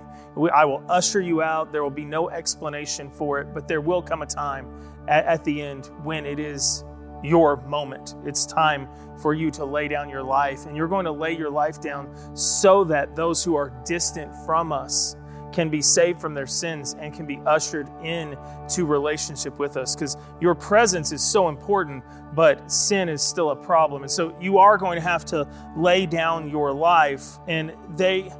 I 0.52 0.64
will 0.64 0.84
usher 0.88 1.20
you 1.20 1.42
out. 1.42 1.72
There 1.72 1.82
will 1.82 1.90
be 1.90 2.04
no 2.04 2.28
explanation 2.28 3.10
for 3.10 3.40
it, 3.40 3.54
but 3.54 3.66
there 3.66 3.80
will 3.80 4.02
come 4.02 4.20
a 4.22 4.26
time 4.26 4.68
at, 5.08 5.24
at 5.24 5.44
the 5.44 5.62
end 5.62 5.86
when 6.02 6.26
it 6.26 6.38
is 6.38 6.84
your 7.24 7.56
moment. 7.62 8.14
It's 8.24 8.46
time 8.46 8.88
for 9.20 9.34
you 9.34 9.50
to 9.52 9.64
lay 9.64 9.88
down 9.88 10.08
your 10.08 10.22
life, 10.22 10.66
and 10.66 10.76
you're 10.76 10.88
going 10.88 11.06
to 11.06 11.12
lay 11.12 11.36
your 11.36 11.50
life 11.50 11.80
down 11.80 12.14
so 12.36 12.84
that 12.84 13.16
those 13.16 13.42
who 13.42 13.56
are 13.56 13.72
distant 13.84 14.32
from 14.44 14.72
us 14.72 15.16
can 15.52 15.70
be 15.70 15.80
saved 15.80 16.20
from 16.20 16.34
their 16.34 16.48
sins 16.48 16.96
and 16.98 17.14
can 17.14 17.26
be 17.26 17.40
ushered 17.46 17.88
in 18.02 18.36
to 18.68 18.84
relationship 18.84 19.58
with 19.58 19.76
us. 19.76 19.94
Because 19.94 20.16
your 20.40 20.54
presence 20.54 21.12
is 21.12 21.22
so 21.22 21.48
important 21.48 22.02
but 22.34 22.70
sin 22.70 23.08
is 23.08 23.22
still 23.22 23.50
a 23.50 23.56
problem. 23.56 24.02
And 24.02 24.10
so 24.10 24.36
you 24.40 24.58
are 24.58 24.76
going 24.76 24.96
to 24.96 25.02
have 25.02 25.24
to 25.26 25.48
lay 25.76 26.06
down 26.06 26.50
your 26.50 26.72
life 26.72 27.38
and 27.46 27.72
they 27.90 28.32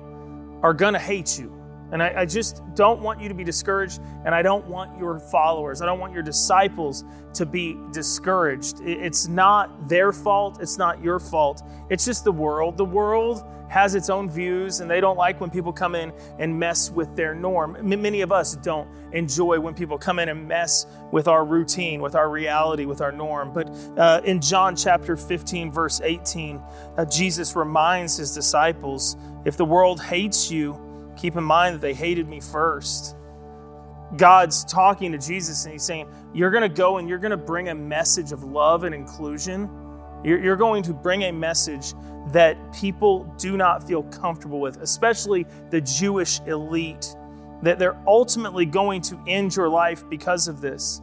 are 0.63 0.75
going 0.75 0.95
to 0.95 0.99
hate 0.99 1.39
you 1.39 1.54
and 1.93 2.03
I, 2.03 2.23
I, 2.23 2.27
just 2.27 2.63
don't 2.75 3.01
want 3.01 3.21
you 3.21 3.29
to 3.29 3.35
be 3.35 3.45
discouraged, 3.45 4.01
and 4.25 4.35
I 4.35 4.43
don't 4.43 4.67
want 4.67 4.99
your 4.99 5.19
followers, 5.19 5.83
I 5.83 5.87
don't 5.87 6.01
want 6.01 6.13
your 6.13 6.23
disciples 6.23 7.05
to 7.35 7.47
be 7.47 7.77
discouraged. 7.93 8.81
It's 8.81 9.29
not 9.29 9.89
their 9.89 10.13
fault, 10.13 10.59
it's 10.61 10.79
not 10.79 11.03
your 11.03 11.19
fault. 11.19 11.63
it's 11.91 12.05
just 12.05 12.25
the 12.25 12.33
world. 12.33 12.77
The 12.77 12.85
world 12.85 13.45
has 13.69 13.97
its 13.97 14.09
own 14.09 14.31
views 14.31 14.79
and 14.79 14.89
they 14.89 15.01
don't 15.01 15.17
like 15.17 15.41
when 15.41 15.51
people 15.51 15.73
come 15.73 15.97
in 15.97 16.13
and 16.39 16.57
mess 16.57 16.91
with 16.91 17.17
their 17.17 17.35
norm. 17.35 17.77
Many 17.83 18.21
of 18.21 18.31
us 18.31 18.55
don't 18.57 18.89
enjoy 19.13 19.59
when 19.59 19.75
people 19.75 19.99
come 19.99 20.19
in 20.19 20.29
and 20.29 20.47
mess 20.47 20.87
with 21.11 21.27
our 21.27 21.45
routine, 21.45 22.01
with 22.01 22.15
our 22.15 22.31
reality, 22.31 22.85
with 22.85 23.01
our 23.01 23.13
norm. 23.13 23.53
But 23.53 23.69
uh, 23.99 24.21
in 24.25 24.41
John 24.41 24.77
chapter 24.77 25.17
15, 25.17 25.73
verse 25.73 26.01
18, 26.03 26.63
uh, 26.97 27.05
Jesus 27.07 27.57
reminds 27.57 28.17
his 28.17 28.33
disciples 28.33 29.17
if 29.45 29.57
the 29.57 29.65
world 29.65 30.01
hates 30.01 30.51
you, 30.51 30.81
keep 31.17 31.37
in 31.37 31.45
mind 31.45 31.75
that 31.75 31.81
they 31.81 31.95
hated 31.95 32.29
me 32.29 32.41
first. 32.41 33.17
God's 34.17 34.65
talking 34.65 35.13
to 35.13 35.19
Jesus 35.19 35.65
and 35.65 35.73
he's 35.73 35.83
saying, 35.83 36.09
You're 36.33 36.51
going 36.51 36.63
to 36.63 36.69
go 36.69 36.99
and 36.99 37.09
you're 37.09 37.19
going 37.19 37.31
to 37.31 37.37
bring 37.37 37.69
a 37.69 37.75
message 37.75 38.33
of 38.33 38.45
love 38.45 38.85
and 38.85 38.95
inclusion. 38.95 39.69
You're, 40.23 40.43
you're 40.43 40.57
going 40.57 40.83
to 40.85 40.93
bring 40.93 41.25
a 41.25 41.33
message 41.33 41.95
that 42.33 42.57
people 42.73 43.25
do 43.39 43.57
not 43.57 43.87
feel 43.87 44.03
comfortable 44.05 44.61
with, 44.61 44.81
especially 44.81 45.47
the 45.71 45.81
Jewish 45.81 46.41
elite, 46.47 47.15
that 47.63 47.79
they're 47.79 48.01
ultimately 48.07 48.65
going 48.65 49.03
to 49.03 49.23
end 49.27 49.55
your 49.55 49.69
life 49.69 50.09
because 50.09 50.49
of 50.49 50.61
this. 50.61 51.03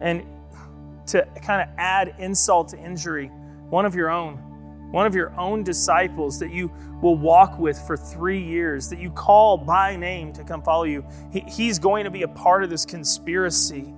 And 0.00 0.26
to 1.08 1.26
kind 1.42 1.62
of 1.62 1.74
add 1.78 2.14
insult 2.18 2.68
to 2.68 2.78
injury, 2.78 3.26
one 3.70 3.84
of 3.84 3.94
your 3.94 4.10
own, 4.10 4.51
one 4.92 5.06
of 5.06 5.14
your 5.14 5.32
own 5.38 5.64
disciples 5.64 6.38
that 6.38 6.52
you 6.52 6.70
will 7.00 7.16
walk 7.16 7.58
with 7.58 7.78
for 7.86 7.96
three 7.96 8.40
years, 8.40 8.88
that 8.90 9.00
you 9.00 9.10
call 9.10 9.56
by 9.56 9.96
name 9.96 10.32
to 10.34 10.44
come 10.44 10.62
follow 10.62 10.84
you, 10.84 11.04
he, 11.32 11.40
he's 11.40 11.78
going 11.78 12.04
to 12.04 12.10
be 12.10 12.22
a 12.22 12.28
part 12.28 12.62
of 12.62 12.70
this 12.70 12.84
conspiracy. 12.84 13.92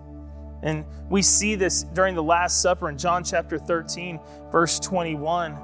And 0.62 0.84
we 1.10 1.20
see 1.20 1.56
this 1.56 1.82
during 1.82 2.14
the 2.14 2.22
Last 2.22 2.62
Supper 2.62 2.88
in 2.88 2.96
John 2.96 3.22
chapter 3.22 3.58
13, 3.58 4.18
verse 4.50 4.78
21. 4.80 5.58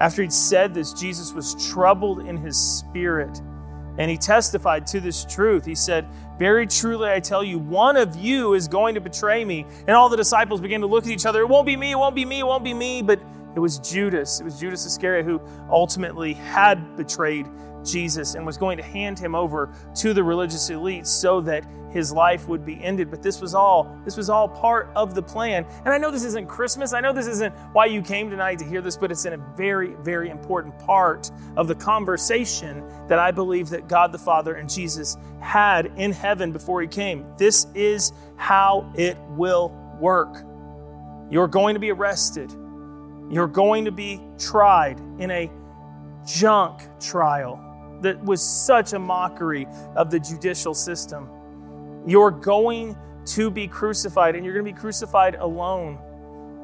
After 0.00 0.22
he'd 0.22 0.32
said 0.32 0.74
this, 0.74 0.92
Jesus 0.92 1.32
was 1.32 1.70
troubled 1.70 2.20
in 2.20 2.36
his 2.36 2.56
spirit. 2.56 3.40
And 3.98 4.08
he 4.08 4.16
testified 4.16 4.86
to 4.88 5.00
this 5.00 5.24
truth. 5.24 5.64
He 5.64 5.74
said, 5.74 6.06
Very 6.38 6.68
truly, 6.68 7.10
I 7.10 7.18
tell 7.18 7.42
you, 7.42 7.58
one 7.58 7.96
of 7.96 8.14
you 8.14 8.54
is 8.54 8.68
going 8.68 8.94
to 8.94 9.00
betray 9.00 9.44
me. 9.44 9.66
And 9.88 9.96
all 9.96 10.08
the 10.08 10.16
disciples 10.16 10.60
began 10.60 10.82
to 10.82 10.86
look 10.86 11.04
at 11.04 11.10
each 11.10 11.26
other. 11.26 11.40
It 11.40 11.48
won't 11.48 11.66
be 11.66 11.76
me, 11.76 11.90
it 11.92 11.96
won't 11.96 12.14
be 12.14 12.24
me, 12.24 12.38
it 12.38 12.46
won't 12.46 12.62
be 12.62 12.74
me. 12.74 13.02
But 13.02 13.20
it 13.58 13.60
was 13.60 13.80
Judas. 13.80 14.38
It 14.38 14.44
was 14.44 14.60
Judas 14.60 14.86
Iscariot 14.86 15.26
who 15.26 15.40
ultimately 15.68 16.32
had 16.32 16.96
betrayed 16.96 17.48
Jesus 17.84 18.36
and 18.36 18.46
was 18.46 18.56
going 18.56 18.76
to 18.76 18.84
hand 18.84 19.18
him 19.18 19.34
over 19.34 19.74
to 19.96 20.14
the 20.14 20.22
religious 20.22 20.70
elite 20.70 21.08
so 21.08 21.40
that 21.40 21.64
his 21.90 22.12
life 22.12 22.46
would 22.46 22.64
be 22.64 22.80
ended. 22.84 23.10
But 23.10 23.20
this 23.20 23.40
was 23.40 23.56
all 23.56 24.00
this 24.04 24.16
was 24.16 24.30
all 24.30 24.48
part 24.48 24.90
of 24.94 25.16
the 25.16 25.22
plan. 25.22 25.66
And 25.84 25.88
i 25.88 25.98
know 25.98 26.12
this 26.12 26.22
isn't 26.22 26.46
christmas. 26.46 26.92
I 26.92 27.00
know 27.00 27.12
this 27.12 27.26
isn't 27.26 27.52
why 27.72 27.86
you 27.86 28.00
came 28.00 28.30
tonight 28.30 28.60
to 28.60 28.64
hear 28.64 28.80
this 28.80 28.96
but 28.96 29.10
it's 29.10 29.24
in 29.24 29.32
a 29.32 29.44
very 29.56 29.94
very 30.02 30.30
important 30.30 30.78
part 30.78 31.28
of 31.56 31.66
the 31.66 31.74
conversation 31.74 32.84
that 33.08 33.18
i 33.18 33.32
believe 33.32 33.70
that 33.70 33.88
god 33.88 34.12
the 34.12 34.18
father 34.18 34.54
and 34.54 34.70
jesus 34.70 35.16
had 35.40 35.86
in 35.96 36.12
heaven 36.12 36.52
before 36.52 36.80
he 36.80 36.86
came. 36.86 37.26
This 37.38 37.66
is 37.74 38.12
how 38.36 38.92
it 38.94 39.18
will 39.30 39.70
work. 39.98 40.44
You're 41.28 41.48
going 41.48 41.74
to 41.74 41.80
be 41.80 41.90
arrested 41.90 42.54
you're 43.30 43.46
going 43.46 43.84
to 43.84 43.92
be 43.92 44.20
tried 44.38 44.98
in 45.18 45.30
a 45.30 45.50
junk 46.26 46.82
trial 47.00 47.64
that 48.02 48.22
was 48.24 48.42
such 48.42 48.92
a 48.92 48.98
mockery 48.98 49.66
of 49.96 50.10
the 50.10 50.20
judicial 50.20 50.74
system. 50.74 51.28
You're 52.06 52.30
going 52.30 52.96
to 53.26 53.50
be 53.50 53.68
crucified, 53.68 54.34
and 54.36 54.44
you're 54.44 54.54
going 54.54 54.64
to 54.64 54.72
be 54.72 54.78
crucified 54.78 55.34
alone 55.34 55.98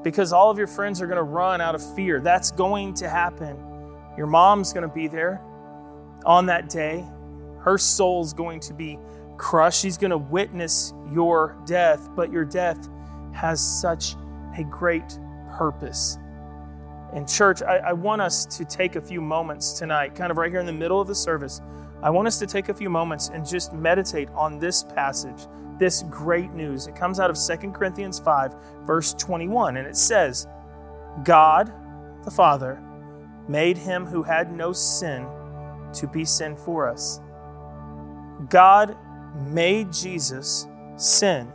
because 0.03 0.33
all 0.33 0.51
of 0.51 0.59
your 0.59 0.67
friends 0.67 1.01
are 1.01 1.07
going 1.07 1.17
to 1.17 1.23
run 1.23 1.61
out 1.61 1.75
of 1.75 1.95
fear. 1.95 2.21
That's 2.21 2.51
going 2.51 2.95
to 2.95 3.09
happen. 3.09 3.57
Your 4.17 4.27
mom's 4.27 4.73
going 4.73 4.89
to 4.89 4.95
be 4.95 5.09
there 5.09 5.41
on 6.25 6.47
that 6.47 6.69
day. 6.69 7.05
Her 7.61 7.79
soul's 7.79 8.33
going 8.33 8.61
to 8.61 8.75
be 8.75 8.99
crushed. 9.37 9.81
She's 9.81 9.99
going 9.99 10.11
to 10.11 10.19
witness 10.19 10.93
your 11.13 11.57
death, 11.67 12.09
but 12.15 12.31
your 12.31 12.45
death 12.45 12.89
has 13.33 13.61
such 13.61 14.15
a 14.57 14.65
great 14.65 15.19
purpose. 15.57 16.19
In 17.15 17.27
church, 17.27 17.63
I, 17.63 17.77
I, 17.77 17.93
want 17.93 18.21
us 18.21 18.45
to 18.47 18.65
take 18.65 18.97
a 18.97 19.01
few 19.01 19.21
moments 19.21 19.73
tonight, 19.73 20.17
kind 20.17 20.33
of 20.33 20.37
right 20.37 20.51
here 20.51 20.59
in 20.59 20.67
the 20.67 20.73
middle 20.73 21.01
of 21.01 21.07
the 21.07 21.15
service. 21.15 21.61
I 22.03 22.11
want 22.11 22.27
us 22.27 22.39
to 22.41 22.47
take 22.47 22.69
a 22.69 22.75
few 22.75 22.91
moments 22.91 23.29
and 23.29 23.47
just 23.47 23.73
meditate 23.73 24.29
on 24.31 24.59
this 24.59 24.83
passage, 24.83 25.47
this 25.79 26.03
great 26.11 26.53
news. 26.53 26.89
It 26.89 26.97
comes 26.97 27.21
out 27.21 27.31
of 27.31 27.39
2 27.39 27.71
Corinthians 27.71 28.19
5, 28.19 28.55
verse 28.85 29.15
21, 29.15 29.77
and 29.77 29.87
it 29.87 29.97
says, 29.97 30.49
God, 31.23 31.73
the 32.25 32.33
Father, 32.33 32.83
made 33.49 33.79
him 33.79 34.05
who 34.07 34.25
had 34.25 34.53
no 34.53 34.73
sin 34.73 35.27
to 35.93 36.09
be 36.09 36.25
sin 36.25 36.57
for 36.57 36.89
us. 36.89 37.21
God 38.49 38.97
made 39.47 39.93
Jesus 39.93 40.67
sin 40.97 41.53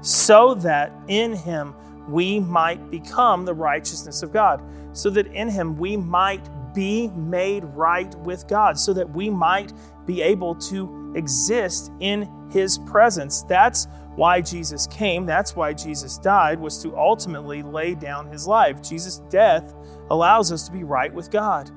so 0.00 0.54
that 0.54 0.92
in 1.08 1.34
him 1.34 1.74
we 2.08 2.40
might 2.40 2.90
become 2.90 3.44
the 3.44 3.54
righteousness 3.54 4.22
of 4.22 4.32
God, 4.32 4.62
so 4.92 5.10
that 5.10 5.26
in 5.28 5.48
him 5.48 5.76
we 5.76 5.96
might 5.96 6.48
be 6.74 7.08
made 7.08 7.64
right 7.64 8.14
with 8.20 8.48
God, 8.48 8.78
so 8.78 8.92
that 8.92 9.08
we 9.10 9.28
might 9.30 9.72
be 10.06 10.22
able 10.22 10.54
to 10.54 11.12
exist 11.14 11.92
in 12.00 12.28
his 12.50 12.78
presence. 12.78 13.42
That's 13.42 13.86
why 14.14 14.40
Jesus 14.40 14.86
came, 14.88 15.24
that's 15.24 15.56
why 15.56 15.72
Jesus 15.72 16.18
died, 16.18 16.58
was 16.60 16.82
to 16.82 16.96
ultimately 16.96 17.62
lay 17.62 17.94
down 17.94 18.26
his 18.26 18.46
life. 18.46 18.82
Jesus' 18.82 19.18
death 19.30 19.74
allows 20.10 20.52
us 20.52 20.66
to 20.66 20.72
be 20.72 20.84
right 20.84 21.12
with 21.12 21.30
God, 21.30 21.70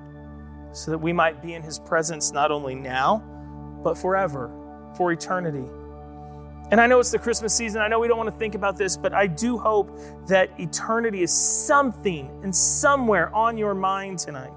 so 0.74 0.92
that 0.92 0.98
we 0.98 1.14
might 1.14 1.42
be 1.42 1.54
in 1.54 1.62
his 1.62 1.80
presence 1.80 2.32
not 2.32 2.52
only 2.52 2.76
now, 2.76 3.24
but 3.84 3.98
forever, 3.98 4.52
for 4.98 5.12
eternity. 5.12 5.66
And 6.72 6.82
I 6.82 6.88
know 6.88 7.00
it's 7.00 7.12
the 7.12 7.20
Christmas 7.20 7.54
season. 7.54 7.82
I 7.82 7.88
know 7.88 8.00
we 8.00 8.08
don't 8.08 8.18
want 8.18 8.32
to 8.32 8.38
think 8.38 8.56
about 8.56 8.76
this, 8.76 8.98
but 8.98 9.14
I 9.14 9.28
do 9.28 9.58
hope 9.58 10.00
that 10.28 10.50
eternity 10.60 11.22
is 11.22 11.32
something 11.32 12.28
and 12.44 12.56
somewhere 12.56 13.34
on 13.36 13.58
your 13.58 13.76
mind 13.76 14.18
tonight. 14.18 14.52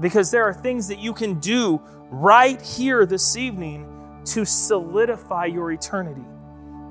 Because 0.00 0.30
there 0.30 0.44
are 0.44 0.54
things 0.54 0.88
that 0.88 0.98
you 0.98 1.12
can 1.12 1.38
do 1.38 1.80
right 2.10 2.60
here 2.62 3.04
this 3.04 3.36
evening 3.36 4.22
to 4.26 4.44
solidify 4.44 5.46
your 5.46 5.70
eternity, 5.70 6.24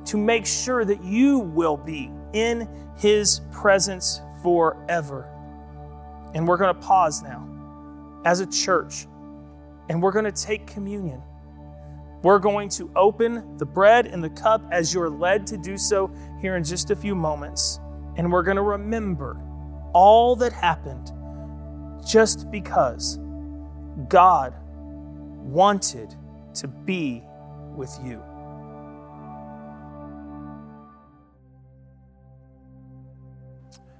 to 0.05 0.17
make 0.17 0.45
sure 0.45 0.85
that 0.85 1.03
you 1.03 1.39
will 1.39 1.77
be 1.77 2.11
in 2.33 2.69
His 2.97 3.41
presence 3.51 4.21
forever. 4.43 5.27
And 6.35 6.47
we're 6.47 6.57
going 6.57 6.75
to 6.75 6.81
pause 6.81 7.23
now 7.23 8.21
as 8.23 8.39
a 8.39 8.45
church, 8.45 9.07
and 9.89 10.01
we're 10.01 10.11
going 10.11 10.25
to 10.25 10.31
take 10.31 10.67
communion. 10.67 11.21
We're 12.25 12.39
going 12.39 12.69
to 12.69 12.89
open 12.95 13.55
the 13.59 13.67
bread 13.67 14.07
and 14.07 14.23
the 14.23 14.31
cup 14.31 14.63
as 14.71 14.91
you're 14.91 15.11
led 15.11 15.45
to 15.45 15.57
do 15.57 15.77
so 15.77 16.09
here 16.41 16.55
in 16.55 16.63
just 16.63 16.89
a 16.89 16.95
few 16.95 17.13
moments. 17.13 17.79
And 18.17 18.31
we're 18.31 18.41
going 18.41 18.57
to 18.57 18.63
remember 18.63 19.39
all 19.93 20.35
that 20.37 20.51
happened 20.51 21.11
just 22.03 22.49
because 22.49 23.19
God 24.09 24.55
wanted 25.43 26.15
to 26.55 26.67
be 26.67 27.21
with 27.75 27.95
you. 28.03 28.23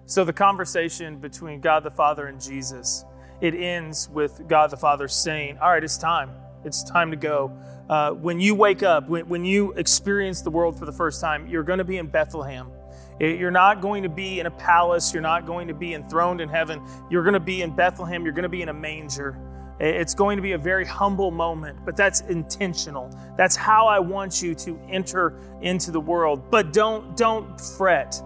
So 0.07 0.23
the 0.23 0.33
conversation 0.33 1.19
between 1.19 1.61
God 1.61 1.83
the 1.83 1.91
Father 1.91 2.25
and 2.25 2.41
Jesus, 2.41 3.05
it 3.39 3.53
ends 3.53 4.09
with 4.09 4.47
God 4.47 4.71
the 4.71 4.77
Father 4.77 5.07
saying, 5.07 5.59
"All 5.59 5.69
right, 5.69 5.83
it's 5.83 5.99
time. 5.99 6.31
It's 6.63 6.81
time 6.81 7.11
to 7.11 7.17
go." 7.17 7.51
Uh, 7.89 8.11
when 8.11 8.39
you 8.39 8.55
wake 8.55 8.81
up, 8.81 9.07
when, 9.07 9.27
when 9.29 9.45
you 9.45 9.73
experience 9.73 10.41
the 10.41 10.49
world 10.49 10.77
for 10.77 10.85
the 10.85 10.91
first 10.91 11.21
time, 11.21 11.47
you're 11.47 11.63
going 11.63 11.77
to 11.77 11.85
be 11.85 11.97
in 11.97 12.07
Bethlehem. 12.07 12.71
You're 13.19 13.51
not 13.51 13.81
going 13.81 14.03
to 14.03 14.09
be 14.09 14.39
in 14.39 14.45
a 14.45 14.51
palace. 14.51 15.13
You're 15.13 15.21
not 15.21 15.45
going 15.45 15.67
to 15.67 15.73
be 15.73 15.93
enthroned 15.93 16.41
in 16.41 16.49
heaven. 16.49 16.81
You're 17.09 17.23
going 17.23 17.33
to 17.33 17.39
be 17.39 17.61
in 17.61 17.73
Bethlehem. 17.73 18.23
You're 18.23 18.33
going 18.33 18.43
to 18.43 18.49
be 18.49 18.61
in 18.61 18.69
a 18.69 18.73
manger. 18.73 19.39
It's 19.79 20.13
going 20.13 20.37
to 20.37 20.41
be 20.41 20.53
a 20.53 20.57
very 20.57 20.85
humble 20.85 21.31
moment, 21.31 21.79
but 21.85 21.97
that's 21.97 22.21
intentional. 22.21 23.09
That's 23.37 23.55
how 23.55 23.87
I 23.87 23.99
want 23.99 24.41
you 24.41 24.55
to 24.55 24.79
enter 24.89 25.37
into 25.61 25.91
the 25.91 25.99
world. 25.99 26.49
But 26.49 26.71
don't 26.71 27.15
don't 27.17 27.59
fret. 27.59 28.21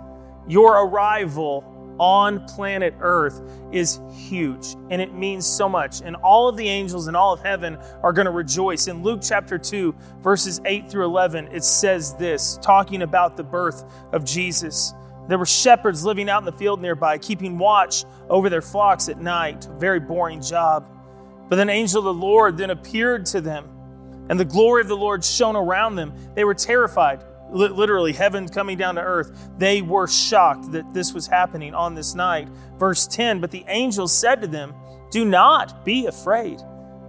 Your 0.48 0.86
arrival 0.86 1.64
on 2.00 2.46
planet 2.46 2.94
Earth 3.02 3.42
is 3.72 4.00
huge 4.14 4.76
and 4.90 5.02
it 5.02 5.14
means 5.14 5.46
so 5.46 5.70
much. 5.70 6.02
And 6.02 6.16
all 6.18 6.48
of 6.48 6.58
the 6.58 6.68
angels 6.68 7.08
and 7.08 7.16
all 7.16 7.34
of 7.34 7.42
heaven 7.42 7.78
are 8.02 8.14
going 8.14 8.26
to 8.26 8.32
rejoice. 8.32 8.88
In 8.88 9.04
Luke 9.04 9.20
chapter 9.22 9.58
2, 9.58 9.94
verses 10.22 10.62
8 10.66 10.90
through 10.90 11.06
11, 11.06 11.50
it 11.52 11.64
says 11.64 12.16
this, 12.16 12.58
talking 12.62 13.02
about 13.02 13.38
the 13.38 13.44
birth 13.44 13.84
of 14.14 14.24
Jesus. 14.24 14.94
There 15.28 15.38
were 15.38 15.46
shepherds 15.46 16.04
living 16.04 16.28
out 16.28 16.42
in 16.42 16.46
the 16.46 16.52
field 16.52 16.82
nearby, 16.82 17.20
keeping 17.20 17.60
watch 17.60 18.06
over 18.30 18.50
their 18.50 18.64
flocks 18.64 19.10
at 19.10 19.22
night. 19.22 19.68
Very 19.78 20.00
boring 20.00 20.42
job. 20.42 20.88
But 21.50 21.58
then 21.58 21.70
angel 21.70 22.00
of 22.00 22.06
the 22.06 22.14
Lord 22.14 22.58
then 22.58 22.72
appeared 22.72 23.26
to 23.28 23.42
them, 23.42 23.68
and 24.30 24.40
the 24.40 24.46
glory 24.46 24.82
of 24.82 24.88
the 24.88 24.98
Lord 24.98 25.24
shone 25.24 25.56
around 25.56 25.96
them. 25.96 26.14
They 26.36 26.46
were 26.46 26.56
terrified. 26.56 27.24
Literally 27.52 28.14
heaven 28.14 28.48
coming 28.48 28.78
down 28.78 28.96
to 28.96 29.02
earth. 29.02 29.50
They 29.58 29.82
were 29.82 30.08
shocked 30.08 30.72
that 30.72 30.94
this 30.94 31.14
was 31.14 31.28
happening 31.28 31.74
on 31.74 31.96
this 31.96 32.16
night. 32.16 32.48
Verse 32.78 33.08
10 33.08 33.40
But 33.40 33.52
the 33.52 33.66
angel 33.68 34.08
said 34.08 34.42
to 34.42 34.48
them, 34.48 34.74
Do 35.12 35.26
not 35.26 35.84
be 35.84 36.06
afraid. 36.06 36.62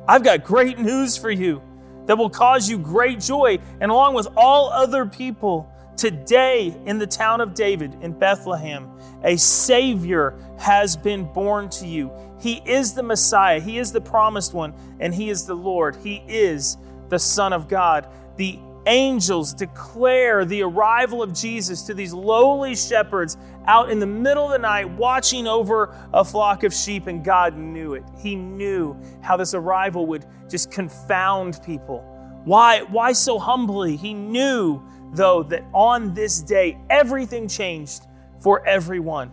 I've 0.09 0.25
got 0.25 0.45
great 0.45 0.79
news 0.79 1.17
for 1.17 1.31
you 1.31 1.63
that 2.07 2.17
will 2.17 2.31
cause 2.31 2.69
you 2.69 2.79
great 2.79 3.21
joy. 3.21 3.59
And 3.81 3.91
along 3.91 4.15
with 4.15 4.29
all 4.37 4.71
other 4.71 5.07
people, 5.07 5.71
today 5.97 6.75
in 6.87 6.99
the 6.99 7.07
town 7.07 7.41
of 7.41 7.55
David 7.55 7.95
in 8.01 8.13
Bethlehem, 8.13 8.91
a 9.23 9.37
Savior 9.37 10.35
has 10.59 10.97
been 10.97 11.31
born 11.33 11.69
to 11.71 11.87
you. 11.87 12.11
He 12.41 12.63
is 12.65 12.95
the 12.95 13.03
Messiah, 13.03 13.61
He 13.61 13.79
is 13.79 13.93
the 13.93 14.01
promised 14.01 14.55
one, 14.55 14.75
and 14.99 15.15
He 15.15 15.29
is 15.29 15.45
the 15.45 15.55
Lord. 15.55 15.97
He 15.97 16.25
is 16.27 16.79
the 17.11 17.19
Son 17.19 17.53
of 17.53 17.69
God. 17.69 18.09
The 18.37 18.59
angels 18.87 19.53
declare 19.53 20.45
the 20.45 20.63
arrival 20.63 21.23
of 21.23 21.33
Jesus 21.33 21.83
to 21.83 21.95
these 21.95 22.13
lowly 22.13 22.75
shepherds 22.75 23.37
out 23.67 23.91
in 23.91 23.99
the 23.99 24.07
middle 24.07 24.47
of 24.47 24.53
the 24.53 24.59
night 24.59 24.91
watching 24.91 25.47
over 25.47 25.95
a 26.13 26.25
flock 26.25 26.65
of 26.65 26.73
sheep, 26.73 27.07
and 27.07 27.25
God 27.25 27.57
knew 27.57 27.95
it. 27.95 28.05
He 28.19 28.37
knew 28.37 28.97
how 29.23 29.37
this 29.37 29.55
arrival 29.55 30.07
would 30.07 30.27
just 30.49 30.71
confound 30.71 31.61
people. 31.65 32.01
Why, 32.45 32.83
why 32.83 33.13
so 33.13 33.39
humbly? 33.39 33.97
He 33.97 34.15
knew, 34.15 34.83
though, 35.13 35.43
that 35.45 35.65
on 35.73 36.15
this 36.15 36.41
day 36.41 36.79
everything 36.89 37.49
changed 37.49 38.07
for 38.41 38.67
everyone. 38.67 39.31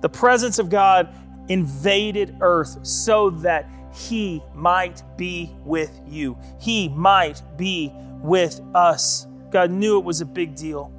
The 0.00 0.08
presence 0.08 0.58
of 0.58 0.70
God 0.70 1.14
invaded 1.48 2.36
earth 2.40 2.86
so 2.86 3.30
that 3.30 3.68
He 3.92 4.42
might 4.54 5.02
be 5.16 5.54
with 5.64 6.00
you, 6.06 6.38
He 6.60 6.88
might 6.88 7.42
be 7.56 7.92
with 8.22 8.60
us. 8.74 9.26
God 9.50 9.70
knew 9.70 9.98
it 9.98 10.04
was 10.04 10.20
a 10.20 10.26
big 10.26 10.54
deal. 10.54 10.92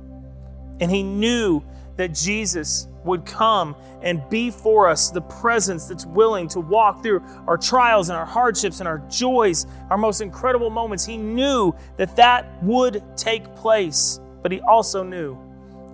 And 0.80 0.92
He 0.92 1.04
knew 1.04 1.64
that 1.98 2.14
Jesus 2.14 2.88
would 3.04 3.26
come 3.26 3.76
and 4.02 4.28
be 4.30 4.50
for 4.52 4.88
us 4.88 5.10
the 5.10 5.22
presence 5.22 5.86
that's 5.86 6.06
willing 6.06 6.48
to 6.50 6.60
walk 6.60 7.04
through 7.04 7.22
our 7.48 7.58
trials 7.58 8.10
and 8.10 8.18
our 8.18 8.26
hardships 8.26 8.80
and 8.80 8.88
our 8.88 9.00
joys, 9.10 9.66
our 9.90 9.98
most 9.98 10.22
incredible 10.22 10.70
moments. 10.70 11.06
He 11.06 11.18
knew 11.18 11.74
that 11.98 12.16
that 12.16 12.64
would 12.64 13.04
take 13.16 13.56
place, 13.56 14.20
but 14.42 14.52
He 14.52 14.62
also 14.62 15.04
knew. 15.04 15.38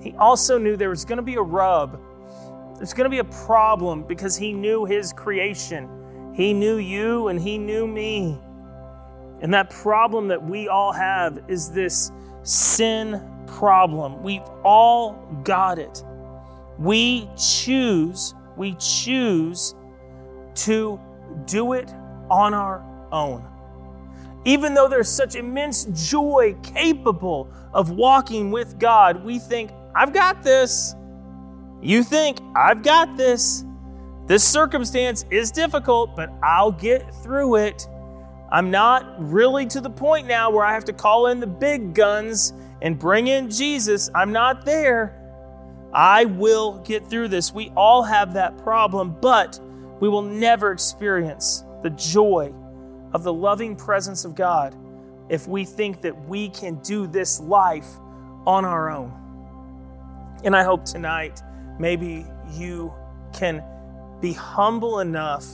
He 0.01 0.13
also 0.17 0.57
knew 0.57 0.77
there 0.77 0.89
was 0.89 1.05
going 1.05 1.17
to 1.17 1.23
be 1.23 1.35
a 1.35 1.41
rub. 1.41 1.99
There's 2.77 2.93
going 2.93 3.05
to 3.05 3.09
be 3.09 3.19
a 3.19 3.45
problem 3.45 4.03
because 4.03 4.37
He 4.37 4.53
knew 4.53 4.85
His 4.85 5.11
creation. 5.13 5.89
He 6.33 6.53
knew 6.53 6.77
you 6.77 7.29
and 7.29 7.39
He 7.39 7.57
knew 7.57 7.87
me. 7.87 8.39
And 9.41 9.53
that 9.53 9.69
problem 9.69 10.27
that 10.29 10.43
we 10.43 10.67
all 10.67 10.91
have 10.91 11.43
is 11.47 11.71
this 11.71 12.11
sin 12.43 13.21
problem. 13.45 14.23
We've 14.23 14.47
all 14.63 15.13
got 15.43 15.79
it. 15.79 16.03
We 16.79 17.29
choose, 17.37 18.33
we 18.55 18.75
choose 18.75 19.75
to 20.55 20.99
do 21.45 21.73
it 21.73 21.91
on 22.29 22.53
our 22.53 22.83
own. 23.11 23.45
Even 24.45 24.73
though 24.73 24.87
there's 24.87 25.09
such 25.09 25.35
immense 25.35 25.85
joy 26.09 26.55
capable 26.63 27.51
of 27.73 27.91
walking 27.91 28.51
with 28.51 28.79
God, 28.79 29.23
we 29.23 29.39
think, 29.39 29.71
I've 29.95 30.13
got 30.13 30.43
this. 30.43 30.95
You 31.81 32.03
think, 32.03 32.39
I've 32.55 32.81
got 32.81 33.17
this. 33.17 33.65
This 34.25 34.43
circumstance 34.43 35.25
is 35.31 35.51
difficult, 35.51 36.15
but 36.15 36.29
I'll 36.43 36.71
get 36.71 37.13
through 37.15 37.55
it. 37.57 37.87
I'm 38.49 38.71
not 38.71 39.15
really 39.19 39.65
to 39.67 39.81
the 39.81 39.89
point 39.89 40.27
now 40.27 40.49
where 40.49 40.65
I 40.65 40.73
have 40.73 40.85
to 40.85 40.93
call 40.93 41.27
in 41.27 41.39
the 41.39 41.47
big 41.47 41.93
guns 41.93 42.53
and 42.81 42.97
bring 42.97 43.27
in 43.27 43.49
Jesus. 43.49 44.09
I'm 44.15 44.31
not 44.31 44.65
there. 44.65 45.13
I 45.93 46.25
will 46.25 46.79
get 46.79 47.09
through 47.09 47.29
this. 47.29 47.53
We 47.53 47.71
all 47.75 48.03
have 48.03 48.33
that 48.33 48.57
problem, 48.59 49.17
but 49.21 49.59
we 49.99 50.07
will 50.07 50.21
never 50.21 50.71
experience 50.71 51.63
the 51.83 51.89
joy 51.91 52.53
of 53.13 53.23
the 53.23 53.33
loving 53.33 53.75
presence 53.75 54.25
of 54.25 54.35
God 54.35 54.75
if 55.29 55.47
we 55.47 55.65
think 55.65 56.01
that 56.01 56.27
we 56.27 56.49
can 56.49 56.75
do 56.75 57.07
this 57.07 57.39
life 57.39 57.87
on 58.45 58.63
our 58.63 58.89
own. 58.89 59.11
And 60.43 60.55
I 60.55 60.63
hope 60.63 60.85
tonight 60.85 61.41
maybe 61.79 62.25
you 62.51 62.93
can 63.33 63.63
be 64.21 64.33
humble 64.33 64.99
enough 64.99 65.45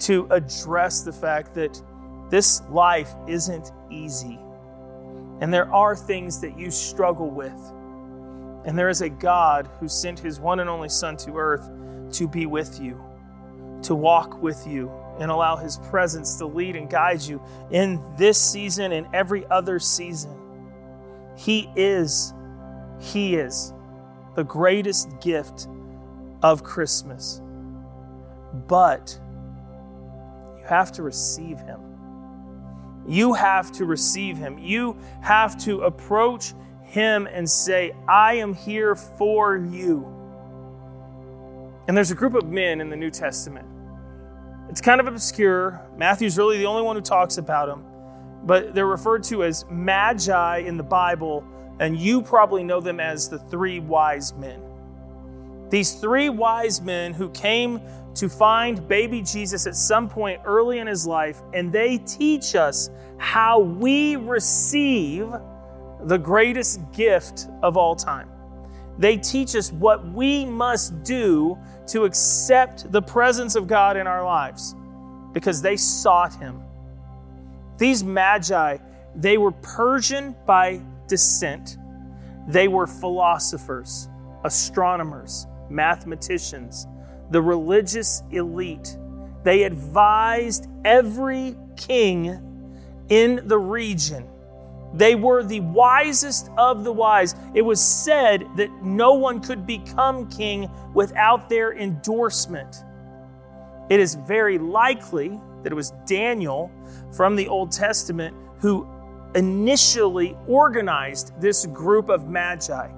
to 0.00 0.26
address 0.30 1.02
the 1.02 1.12
fact 1.12 1.54
that 1.54 1.82
this 2.30 2.62
life 2.70 3.14
isn't 3.26 3.72
easy. 3.90 4.38
And 5.40 5.52
there 5.52 5.72
are 5.72 5.94
things 5.94 6.40
that 6.40 6.58
you 6.58 6.70
struggle 6.70 7.30
with. 7.30 7.56
And 8.64 8.76
there 8.76 8.88
is 8.88 9.00
a 9.00 9.08
God 9.08 9.68
who 9.80 9.88
sent 9.88 10.18
his 10.18 10.40
one 10.40 10.60
and 10.60 10.68
only 10.68 10.88
Son 10.88 11.16
to 11.18 11.36
earth 11.36 11.70
to 12.12 12.28
be 12.28 12.46
with 12.46 12.80
you, 12.80 13.02
to 13.82 13.94
walk 13.94 14.42
with 14.42 14.66
you, 14.66 14.90
and 15.20 15.30
allow 15.30 15.56
his 15.56 15.78
presence 15.90 16.36
to 16.36 16.46
lead 16.46 16.76
and 16.76 16.88
guide 16.88 17.22
you 17.22 17.42
in 17.70 18.00
this 18.16 18.40
season 18.40 18.92
and 18.92 19.06
every 19.14 19.46
other 19.46 19.78
season. 19.78 20.36
He 21.36 21.70
is, 21.76 22.32
he 23.00 23.36
is 23.36 23.72
the 24.34 24.44
greatest 24.44 25.20
gift 25.20 25.68
of 26.42 26.62
Christmas. 26.62 27.40
But 28.66 29.18
you 30.58 30.64
have 30.66 30.92
to 30.92 31.02
receive 31.02 31.58
him. 31.60 31.87
You 33.08 33.32
have 33.34 33.72
to 33.72 33.86
receive 33.86 34.36
him. 34.36 34.58
You 34.58 34.96
have 35.22 35.58
to 35.64 35.80
approach 35.82 36.52
him 36.82 37.26
and 37.26 37.48
say, 37.48 37.92
I 38.06 38.34
am 38.34 38.54
here 38.54 38.94
for 38.94 39.56
you. 39.56 40.14
And 41.88 41.96
there's 41.96 42.10
a 42.10 42.14
group 42.14 42.34
of 42.34 42.46
men 42.48 42.80
in 42.80 42.90
the 42.90 42.96
New 42.96 43.10
Testament. 43.10 43.66
It's 44.68 44.82
kind 44.82 45.00
of 45.00 45.06
obscure. 45.06 45.80
Matthew's 45.96 46.36
really 46.36 46.58
the 46.58 46.66
only 46.66 46.82
one 46.82 46.96
who 46.96 47.02
talks 47.02 47.38
about 47.38 47.68
them, 47.68 47.84
but 48.44 48.74
they're 48.74 48.86
referred 48.86 49.24
to 49.24 49.42
as 49.44 49.64
magi 49.70 50.58
in 50.58 50.76
the 50.76 50.82
Bible, 50.82 51.42
and 51.80 51.98
you 51.98 52.20
probably 52.20 52.62
know 52.62 52.80
them 52.80 53.00
as 53.00 53.28
the 53.30 53.38
three 53.38 53.80
wise 53.80 54.34
men. 54.34 54.60
These 55.70 55.94
three 55.94 56.28
wise 56.28 56.82
men 56.82 57.14
who 57.14 57.30
came 57.30 57.80
to 58.18 58.28
find 58.28 58.86
baby 58.88 59.22
Jesus 59.22 59.66
at 59.66 59.76
some 59.76 60.08
point 60.08 60.40
early 60.44 60.78
in 60.78 60.86
his 60.86 61.06
life, 61.06 61.40
and 61.54 61.72
they 61.72 61.98
teach 61.98 62.56
us 62.56 62.90
how 63.16 63.60
we 63.60 64.16
receive 64.16 65.32
the 66.02 66.18
greatest 66.18 66.80
gift 66.92 67.46
of 67.62 67.76
all 67.76 67.94
time. 67.94 68.28
They 68.98 69.16
teach 69.16 69.54
us 69.54 69.72
what 69.72 70.04
we 70.12 70.44
must 70.44 71.04
do 71.04 71.56
to 71.88 72.04
accept 72.04 72.90
the 72.90 73.00
presence 73.00 73.54
of 73.54 73.68
God 73.68 73.96
in 73.96 74.08
our 74.08 74.24
lives 74.24 74.74
because 75.32 75.62
they 75.62 75.76
sought 75.76 76.34
him. 76.34 76.60
These 77.76 78.02
magi, 78.02 78.78
they 79.14 79.38
were 79.38 79.52
Persian 79.52 80.34
by 80.44 80.80
descent. 81.06 81.78
They 82.48 82.66
were 82.66 82.88
philosophers, 82.88 84.08
astronomers, 84.42 85.46
mathematicians, 85.70 86.88
the 87.30 87.42
religious 87.42 88.22
elite. 88.30 88.96
They 89.44 89.62
advised 89.62 90.66
every 90.84 91.56
king 91.76 92.40
in 93.08 93.40
the 93.46 93.58
region. 93.58 94.26
They 94.94 95.14
were 95.14 95.42
the 95.42 95.60
wisest 95.60 96.50
of 96.56 96.84
the 96.84 96.92
wise. 96.92 97.34
It 97.54 97.62
was 97.62 97.82
said 97.82 98.46
that 98.56 98.70
no 98.82 99.12
one 99.14 99.40
could 99.40 99.66
become 99.66 100.28
king 100.30 100.70
without 100.94 101.48
their 101.48 101.76
endorsement. 101.76 102.84
It 103.90 104.00
is 104.00 104.14
very 104.14 104.58
likely 104.58 105.38
that 105.62 105.72
it 105.72 105.74
was 105.74 105.92
Daniel 106.06 106.70
from 107.12 107.36
the 107.36 107.48
Old 107.48 107.70
Testament 107.70 108.34
who 108.60 108.88
initially 109.34 110.36
organized 110.46 111.38
this 111.40 111.66
group 111.66 112.08
of 112.08 112.28
magi. 112.28 112.88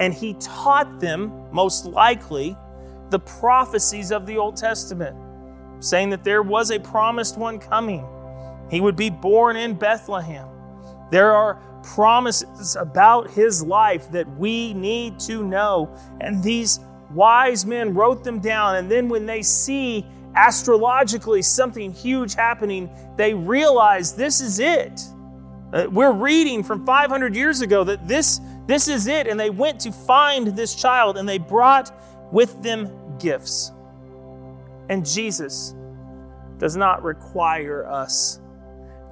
And 0.00 0.12
he 0.12 0.34
taught 0.34 1.00
them, 1.00 1.32
most 1.52 1.86
likely, 1.86 2.56
the 3.10 3.18
prophecies 3.18 4.12
of 4.12 4.26
the 4.26 4.36
Old 4.36 4.56
Testament, 4.56 5.16
saying 5.80 6.10
that 6.10 6.24
there 6.24 6.42
was 6.42 6.70
a 6.70 6.78
promised 6.78 7.38
one 7.38 7.58
coming. 7.58 8.06
He 8.70 8.80
would 8.80 8.96
be 8.96 9.10
born 9.10 9.56
in 9.56 9.74
Bethlehem. 9.74 10.48
There 11.10 11.32
are 11.32 11.54
promises 11.82 12.76
about 12.76 13.30
his 13.30 13.62
life 13.62 14.10
that 14.10 14.28
we 14.36 14.74
need 14.74 15.20
to 15.20 15.44
know. 15.44 15.96
And 16.20 16.42
these 16.42 16.80
wise 17.12 17.64
men 17.64 17.94
wrote 17.94 18.24
them 18.24 18.40
down. 18.40 18.76
And 18.76 18.90
then 18.90 19.08
when 19.08 19.26
they 19.26 19.42
see 19.42 20.04
astrologically 20.34 21.42
something 21.42 21.92
huge 21.92 22.34
happening, 22.34 22.90
they 23.16 23.34
realize 23.34 24.14
this 24.14 24.40
is 24.40 24.58
it. 24.58 25.00
Uh, 25.72 25.86
we're 25.90 26.12
reading 26.12 26.62
from 26.62 26.84
500 26.84 27.34
years 27.34 27.60
ago 27.60 27.84
that 27.84 28.06
this, 28.06 28.40
this 28.66 28.88
is 28.88 29.06
it. 29.06 29.26
And 29.26 29.38
they 29.38 29.50
went 29.50 29.80
to 29.80 29.92
find 29.92 30.48
this 30.48 30.74
child 30.74 31.16
and 31.16 31.28
they 31.28 31.38
brought 31.38 31.92
with 32.32 32.62
them 32.62 32.90
gifts. 33.18 33.72
And 34.88 35.04
Jesus 35.04 35.74
does 36.58 36.76
not 36.76 37.02
require 37.02 37.86
us 37.86 38.40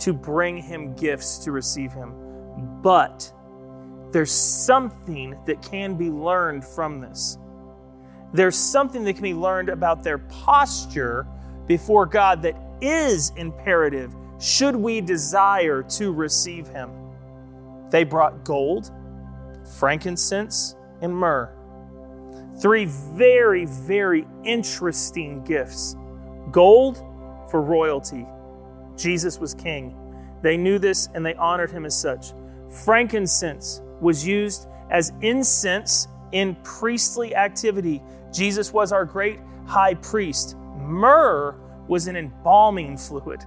to 0.00 0.12
bring 0.12 0.56
him 0.56 0.94
gifts 0.94 1.38
to 1.38 1.52
receive 1.52 1.92
him, 1.92 2.12
but 2.82 3.32
there's 4.12 4.30
something 4.30 5.36
that 5.46 5.60
can 5.62 5.96
be 5.96 6.10
learned 6.10 6.64
from 6.64 7.00
this. 7.00 7.38
There's 8.32 8.56
something 8.56 9.04
that 9.04 9.14
can 9.14 9.22
be 9.22 9.34
learned 9.34 9.68
about 9.68 10.02
their 10.02 10.18
posture 10.18 11.26
before 11.66 12.06
God 12.06 12.42
that 12.42 12.56
is 12.80 13.30
imperative 13.36 14.14
should 14.40 14.76
we 14.76 15.00
desire 15.00 15.82
to 15.82 16.12
receive 16.12 16.68
Him. 16.68 16.90
They 17.90 18.04
brought 18.04 18.44
gold, 18.44 18.90
frankincense, 19.78 20.76
and 21.00 21.14
myrrh. 21.14 21.54
Three 22.60 22.84
very, 22.84 23.64
very 23.64 24.26
interesting 24.44 25.42
gifts 25.44 25.96
gold 26.50 26.98
for 27.50 27.60
royalty. 27.62 28.26
Jesus 28.96 29.38
was 29.38 29.54
king. 29.54 29.96
They 30.42 30.56
knew 30.56 30.78
this 30.78 31.08
and 31.14 31.24
they 31.24 31.34
honored 31.34 31.70
him 31.70 31.84
as 31.84 31.98
such. 31.98 32.32
Frankincense 32.84 33.80
was 34.00 34.26
used 34.26 34.68
as 34.90 35.12
incense 35.20 36.06
in 36.32 36.54
priestly 36.62 37.34
activity. 37.34 38.02
Jesus 38.32 38.72
was 38.72 38.92
our 38.92 39.04
great 39.04 39.40
high 39.66 39.94
priest. 39.94 40.56
Myrrh 40.76 41.56
was 41.88 42.06
an 42.06 42.16
embalming 42.16 42.98
fluid. 42.98 43.44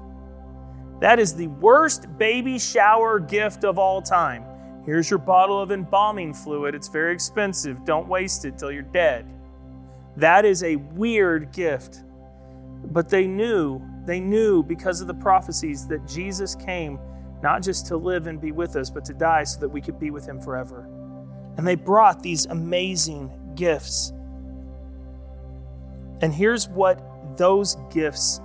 That 1.00 1.20
is 1.20 1.36
the 1.36 1.48
worst 1.48 2.18
baby 2.18 2.58
shower 2.58 3.20
gift 3.20 3.64
of 3.64 3.78
all 3.78 4.02
time. 4.02 4.44
Here's 4.88 5.10
your 5.10 5.20
bottle 5.20 5.62
of 5.62 5.72
embalming 5.72 6.34
fluid. 6.34 6.74
It's 6.74 6.88
very 6.88 7.14
expensive. 7.14 7.84
Don't 7.84 8.08
waste 8.08 8.46
it 8.46 8.58
till 8.58 8.72
you're 8.72 8.84
dead. 8.84 9.30
That 10.16 10.46
is 10.46 10.64
a 10.64 10.78
weird 10.78 11.52
gift. 11.52 12.04
But 12.86 13.10
they 13.10 13.28
knew, 13.28 13.82
they 14.06 14.22
knew 14.22 14.64
because 14.64 15.02
of 15.02 15.08
the 15.08 15.14
prophecies 15.14 15.88
that 15.88 16.08
Jesus 16.08 16.56
came 16.56 17.00
not 17.44 17.62
just 17.62 17.86
to 17.88 17.98
live 17.98 18.28
and 18.28 18.40
be 18.40 18.54
with 18.54 18.78
us, 18.78 18.90
but 18.90 19.04
to 19.06 19.14
die 19.14 19.44
so 19.44 19.60
that 19.60 19.68
we 19.68 19.82
could 19.82 20.00
be 20.00 20.10
with 20.10 20.26
him 20.26 20.40
forever. 20.40 20.88
And 21.58 21.68
they 21.68 21.76
brought 21.76 22.24
these 22.24 22.46
amazing 22.46 23.30
gifts. 23.56 24.14
And 26.22 26.34
here's 26.34 26.70
what 26.70 27.38
those 27.38 27.76
gifts 27.92 28.40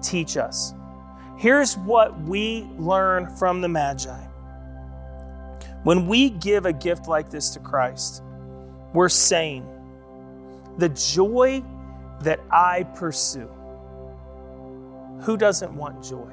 teach 0.00 0.38
us. 0.38 0.72
Here's 1.36 1.76
what 1.76 2.18
we 2.22 2.66
learn 2.78 3.26
from 3.36 3.60
the 3.60 3.68
Magi 3.68 4.23
when 5.84 6.06
we 6.06 6.30
give 6.30 6.66
a 6.66 6.72
gift 6.72 7.06
like 7.08 7.30
this 7.30 7.50
to 7.50 7.60
Christ, 7.60 8.22
we're 8.92 9.08
saying, 9.08 9.66
the 10.78 10.88
joy 10.88 11.62
that 12.22 12.40
I 12.50 12.84
pursue. 12.94 13.48
Who 15.20 15.36
doesn't 15.36 15.74
want 15.74 16.02
joy? 16.02 16.30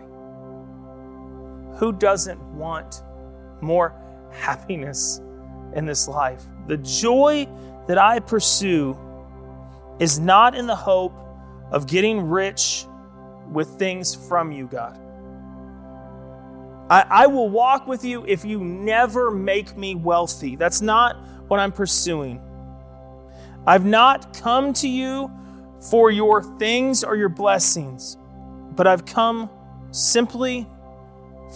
Who 1.78 1.92
doesn't 1.92 2.42
want 2.56 3.04
more 3.62 3.94
happiness 4.32 5.22
in 5.74 5.86
this 5.86 6.08
life? 6.08 6.44
The 6.68 6.78
joy 6.78 7.48
that 7.88 7.98
I 7.98 8.20
pursue 8.20 8.98
is 10.00 10.20
not 10.20 10.56
in 10.56 10.66
the 10.66 10.76
hope 10.76 11.14
of 11.72 11.88
getting 11.88 12.30
rich 12.30 12.86
with 13.52 13.68
things 13.78 14.16
from 14.16 14.52
you, 14.52 14.68
God. 14.68 15.00
I, 16.91 17.06
I 17.10 17.27
will 17.27 17.49
walk 17.49 17.88
with 17.88 18.04
you 18.04 18.25
if 18.27 18.43
you 18.43 18.60
never 18.60 19.32
make 19.32 19.77
me 19.77 19.95
wealthy. 19.95 20.58
That's 20.58 20.82
not 20.82 21.15
what 21.47 21.58
I'm 21.58 21.71
pursuing. 21.71 22.41
I've 23.65 23.86
not 23.86 24.34
come 24.38 24.73
to 24.73 24.89
you 24.89 25.32
for 25.89 26.12
your 26.12 26.43
things 26.60 27.06
or 27.06 27.15
your 27.15 27.30
blessings, 27.30 28.17
but 28.75 28.88
I've 28.88 29.06
come 29.06 29.49
simply 29.91 30.67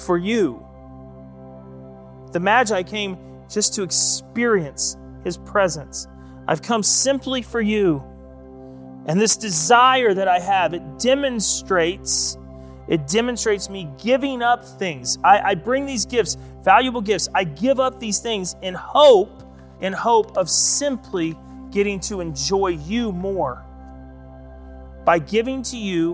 for 0.05 0.17
you. 0.17 0.65
The 2.31 2.39
Magi 2.39 2.83
came 2.83 3.17
just 3.49 3.73
to 3.73 3.83
experience 3.83 4.95
his 5.25 5.37
presence. 5.37 6.07
I've 6.47 6.61
come 6.61 6.81
simply 6.81 7.41
for 7.41 7.59
you. 7.59 8.01
And 9.05 9.19
this 9.19 9.35
desire 9.35 10.13
that 10.13 10.29
I 10.29 10.39
have, 10.39 10.73
it 10.73 10.97
demonstrates 10.97 12.37
it 12.87 13.07
demonstrates 13.07 13.69
me 13.69 13.89
giving 14.01 14.41
up 14.41 14.63
things. 14.63 15.17
I, 15.23 15.39
I, 15.39 15.55
bring 15.55 15.85
these 15.85 16.05
gifts, 16.05 16.37
valuable 16.63 17.01
gifts. 17.01 17.27
I 17.33 17.43
give 17.43 17.79
up 17.79 17.99
these 17.99 18.19
things 18.19 18.55
in 18.61 18.75
hope, 18.75 19.43
in 19.81 19.91
hope 19.91 20.37
of 20.37 20.49
simply 20.49 21.35
getting 21.71 21.99
to 22.01 22.21
enjoy 22.21 22.69
you 22.69 23.11
more. 23.11 23.65
By 25.03 25.19
giving 25.19 25.63
to 25.63 25.77
you 25.77 26.13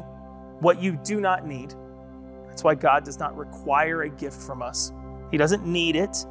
what 0.59 0.81
you 0.81 0.97
do 1.03 1.19
not 1.19 1.45
need. 1.45 1.73
That's 2.47 2.63
why 2.63 2.75
God 2.75 3.03
does 3.03 3.19
not 3.19 3.35
require 3.37 4.03
a 4.03 4.09
gift 4.09 4.41
from 4.41 4.61
us. 4.61 4.93
He 5.29 5.37
doesn't 5.37 5.65
need 5.65 5.95
it. 5.95 6.25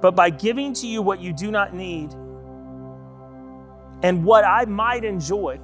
But 0.00 0.16
by 0.16 0.30
giving 0.30 0.72
to 0.74 0.86
you 0.86 1.02
what 1.02 1.20
you 1.20 1.32
do 1.32 1.50
not 1.50 1.74
need 1.74 2.12
and 4.02 4.24
what 4.24 4.44
I 4.44 4.64
might 4.64 5.04
enjoy, 5.04 5.60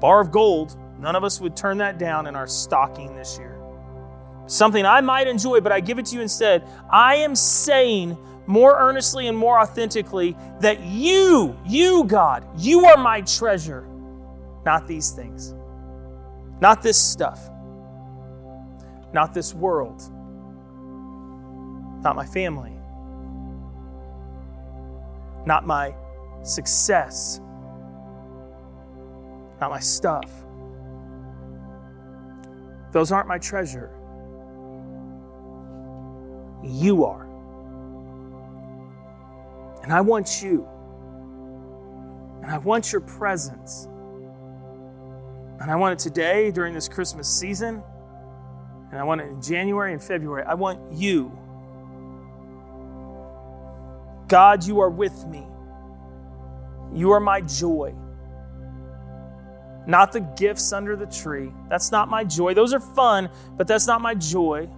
bar 0.00 0.20
of 0.20 0.30
gold, 0.30 0.76
None 1.02 1.16
of 1.16 1.24
us 1.24 1.40
would 1.40 1.56
turn 1.56 1.78
that 1.78 1.98
down 1.98 2.28
in 2.28 2.36
our 2.36 2.46
stocking 2.46 3.16
this 3.16 3.36
year. 3.36 3.58
Something 4.46 4.86
I 4.86 5.00
might 5.00 5.26
enjoy, 5.26 5.60
but 5.60 5.72
I 5.72 5.80
give 5.80 5.98
it 5.98 6.06
to 6.06 6.14
you 6.14 6.22
instead. 6.22 6.62
I 6.88 7.16
am 7.16 7.34
saying 7.34 8.16
more 8.46 8.78
earnestly 8.78 9.26
and 9.26 9.36
more 9.36 9.58
authentically 9.58 10.36
that 10.60 10.80
you, 10.84 11.58
you, 11.66 12.04
God, 12.04 12.46
you 12.56 12.84
are 12.84 12.96
my 12.96 13.20
treasure, 13.22 13.84
not 14.64 14.86
these 14.86 15.10
things, 15.10 15.54
not 16.60 16.82
this 16.82 16.98
stuff, 16.98 17.50
not 19.12 19.34
this 19.34 19.52
world, 19.52 20.02
not 22.04 22.14
my 22.14 22.26
family, 22.26 22.72
not 25.46 25.66
my 25.66 25.94
success, 26.44 27.40
not 29.60 29.70
my 29.70 29.80
stuff. 29.80 30.41
Those 32.92 33.10
aren't 33.10 33.26
my 33.26 33.38
treasure. 33.38 33.90
You 36.62 37.04
are. 37.04 37.26
And 39.82 39.92
I 39.92 40.00
want 40.00 40.42
you. 40.42 40.68
And 42.42 42.50
I 42.50 42.58
want 42.58 42.92
your 42.92 43.00
presence. 43.00 43.88
And 45.60 45.70
I 45.70 45.76
want 45.76 45.94
it 45.94 46.02
today 46.02 46.50
during 46.50 46.74
this 46.74 46.88
Christmas 46.88 47.28
season. 47.28 47.82
And 48.90 49.00
I 49.00 49.04
want 49.04 49.22
it 49.22 49.28
in 49.28 49.40
January 49.40 49.92
and 49.92 50.02
February. 50.02 50.44
I 50.46 50.54
want 50.54 50.92
you. 50.92 51.36
God, 54.28 54.64
you 54.64 54.80
are 54.80 54.90
with 54.90 55.26
me. 55.26 55.46
You 56.92 57.12
are 57.12 57.20
my 57.20 57.40
joy 57.40 57.94
not 59.86 60.12
the 60.12 60.20
gifts 60.20 60.72
under 60.72 60.96
the 60.96 61.06
tree. 61.06 61.52
That's 61.68 61.90
not 61.90 62.08
my 62.08 62.24
joy. 62.24 62.54
Those 62.54 62.72
are 62.72 62.80
fun, 62.80 63.28
but 63.56 63.66
that's 63.66 63.86
not 63.86 64.00
my 64.00 64.14
joy. 64.14 64.68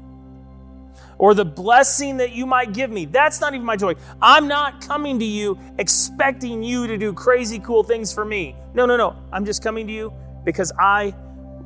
Or 1.18 1.34
the 1.34 1.44
blessing 1.44 2.16
that 2.18 2.32
you 2.32 2.46
might 2.46 2.72
give 2.72 2.90
me. 2.90 3.04
That's 3.04 3.40
not 3.40 3.54
even 3.54 3.64
my 3.64 3.76
joy. 3.76 3.94
I'm 4.20 4.48
not 4.48 4.80
coming 4.80 5.18
to 5.18 5.24
you 5.24 5.58
expecting 5.78 6.62
you 6.62 6.86
to 6.86 6.98
do 6.98 7.12
crazy 7.12 7.58
cool 7.58 7.82
things 7.82 8.12
for 8.12 8.24
me. 8.24 8.56
No, 8.74 8.86
no, 8.86 8.96
no. 8.96 9.16
I'm 9.32 9.44
just 9.44 9.62
coming 9.62 9.86
to 9.86 9.92
you 9.92 10.12
because 10.44 10.72
I 10.78 11.14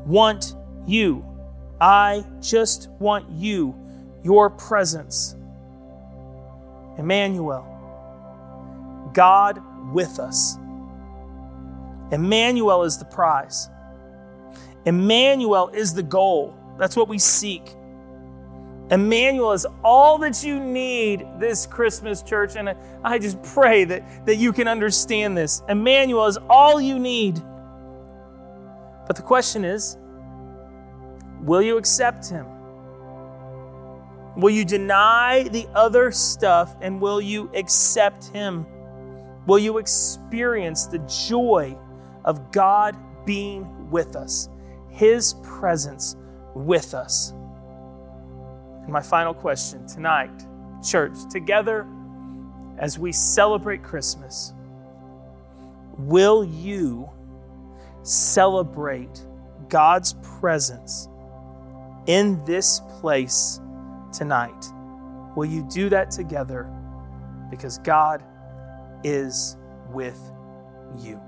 want 0.04 0.54
you. 0.86 1.24
I 1.80 2.24
just 2.40 2.88
want 2.98 3.30
you, 3.30 3.74
your 4.22 4.50
presence. 4.50 5.36
Emmanuel, 6.98 7.64
God 9.14 9.62
with 9.92 10.18
us. 10.18 10.58
Emmanuel 12.10 12.84
is 12.84 12.98
the 12.98 13.04
prize. 13.04 13.68
Emmanuel 14.86 15.68
is 15.68 15.92
the 15.94 16.02
goal. 16.02 16.54
That's 16.78 16.96
what 16.96 17.08
we 17.08 17.18
seek. 17.18 17.74
Emmanuel 18.90 19.52
is 19.52 19.66
all 19.84 20.16
that 20.18 20.42
you 20.42 20.58
need 20.58 21.26
this 21.38 21.66
Christmas, 21.66 22.22
church. 22.22 22.56
And 22.56 22.74
I 23.04 23.18
just 23.18 23.42
pray 23.42 23.84
that, 23.84 24.24
that 24.26 24.36
you 24.36 24.52
can 24.52 24.66
understand 24.66 25.36
this. 25.36 25.62
Emmanuel 25.68 26.26
is 26.26 26.38
all 26.48 26.80
you 26.80 26.98
need. 26.98 27.42
But 29.06 29.16
the 29.16 29.22
question 29.22 29.64
is 29.64 29.96
will 31.42 31.62
you 31.62 31.76
accept 31.76 32.28
him? 32.28 32.46
Will 34.36 34.50
you 34.50 34.64
deny 34.64 35.48
the 35.50 35.66
other 35.74 36.12
stuff 36.12 36.76
and 36.80 37.00
will 37.00 37.20
you 37.20 37.50
accept 37.54 38.28
him? 38.28 38.66
Will 39.46 39.58
you 39.58 39.78
experience 39.78 40.86
the 40.86 40.98
joy 41.28 41.76
of 42.24 42.52
God 42.52 42.96
being 43.24 43.90
with 43.90 44.16
us, 44.16 44.48
His 44.90 45.34
presence 45.42 46.16
with 46.54 46.94
us. 46.94 47.32
And 48.82 48.92
my 48.92 49.02
final 49.02 49.34
question 49.34 49.86
tonight, 49.86 50.30
church, 50.82 51.12
together 51.30 51.86
as 52.78 52.98
we 52.98 53.12
celebrate 53.12 53.82
Christmas, 53.82 54.52
will 55.98 56.44
you 56.44 57.08
celebrate 58.02 59.26
God's 59.68 60.14
presence 60.38 61.08
in 62.06 62.42
this 62.44 62.80
place 63.00 63.60
tonight? 64.12 64.72
Will 65.36 65.44
you 65.44 65.68
do 65.70 65.88
that 65.90 66.10
together? 66.10 66.72
Because 67.50 67.78
God 67.78 68.22
is 69.04 69.56
with 69.92 70.18
you. 70.98 71.20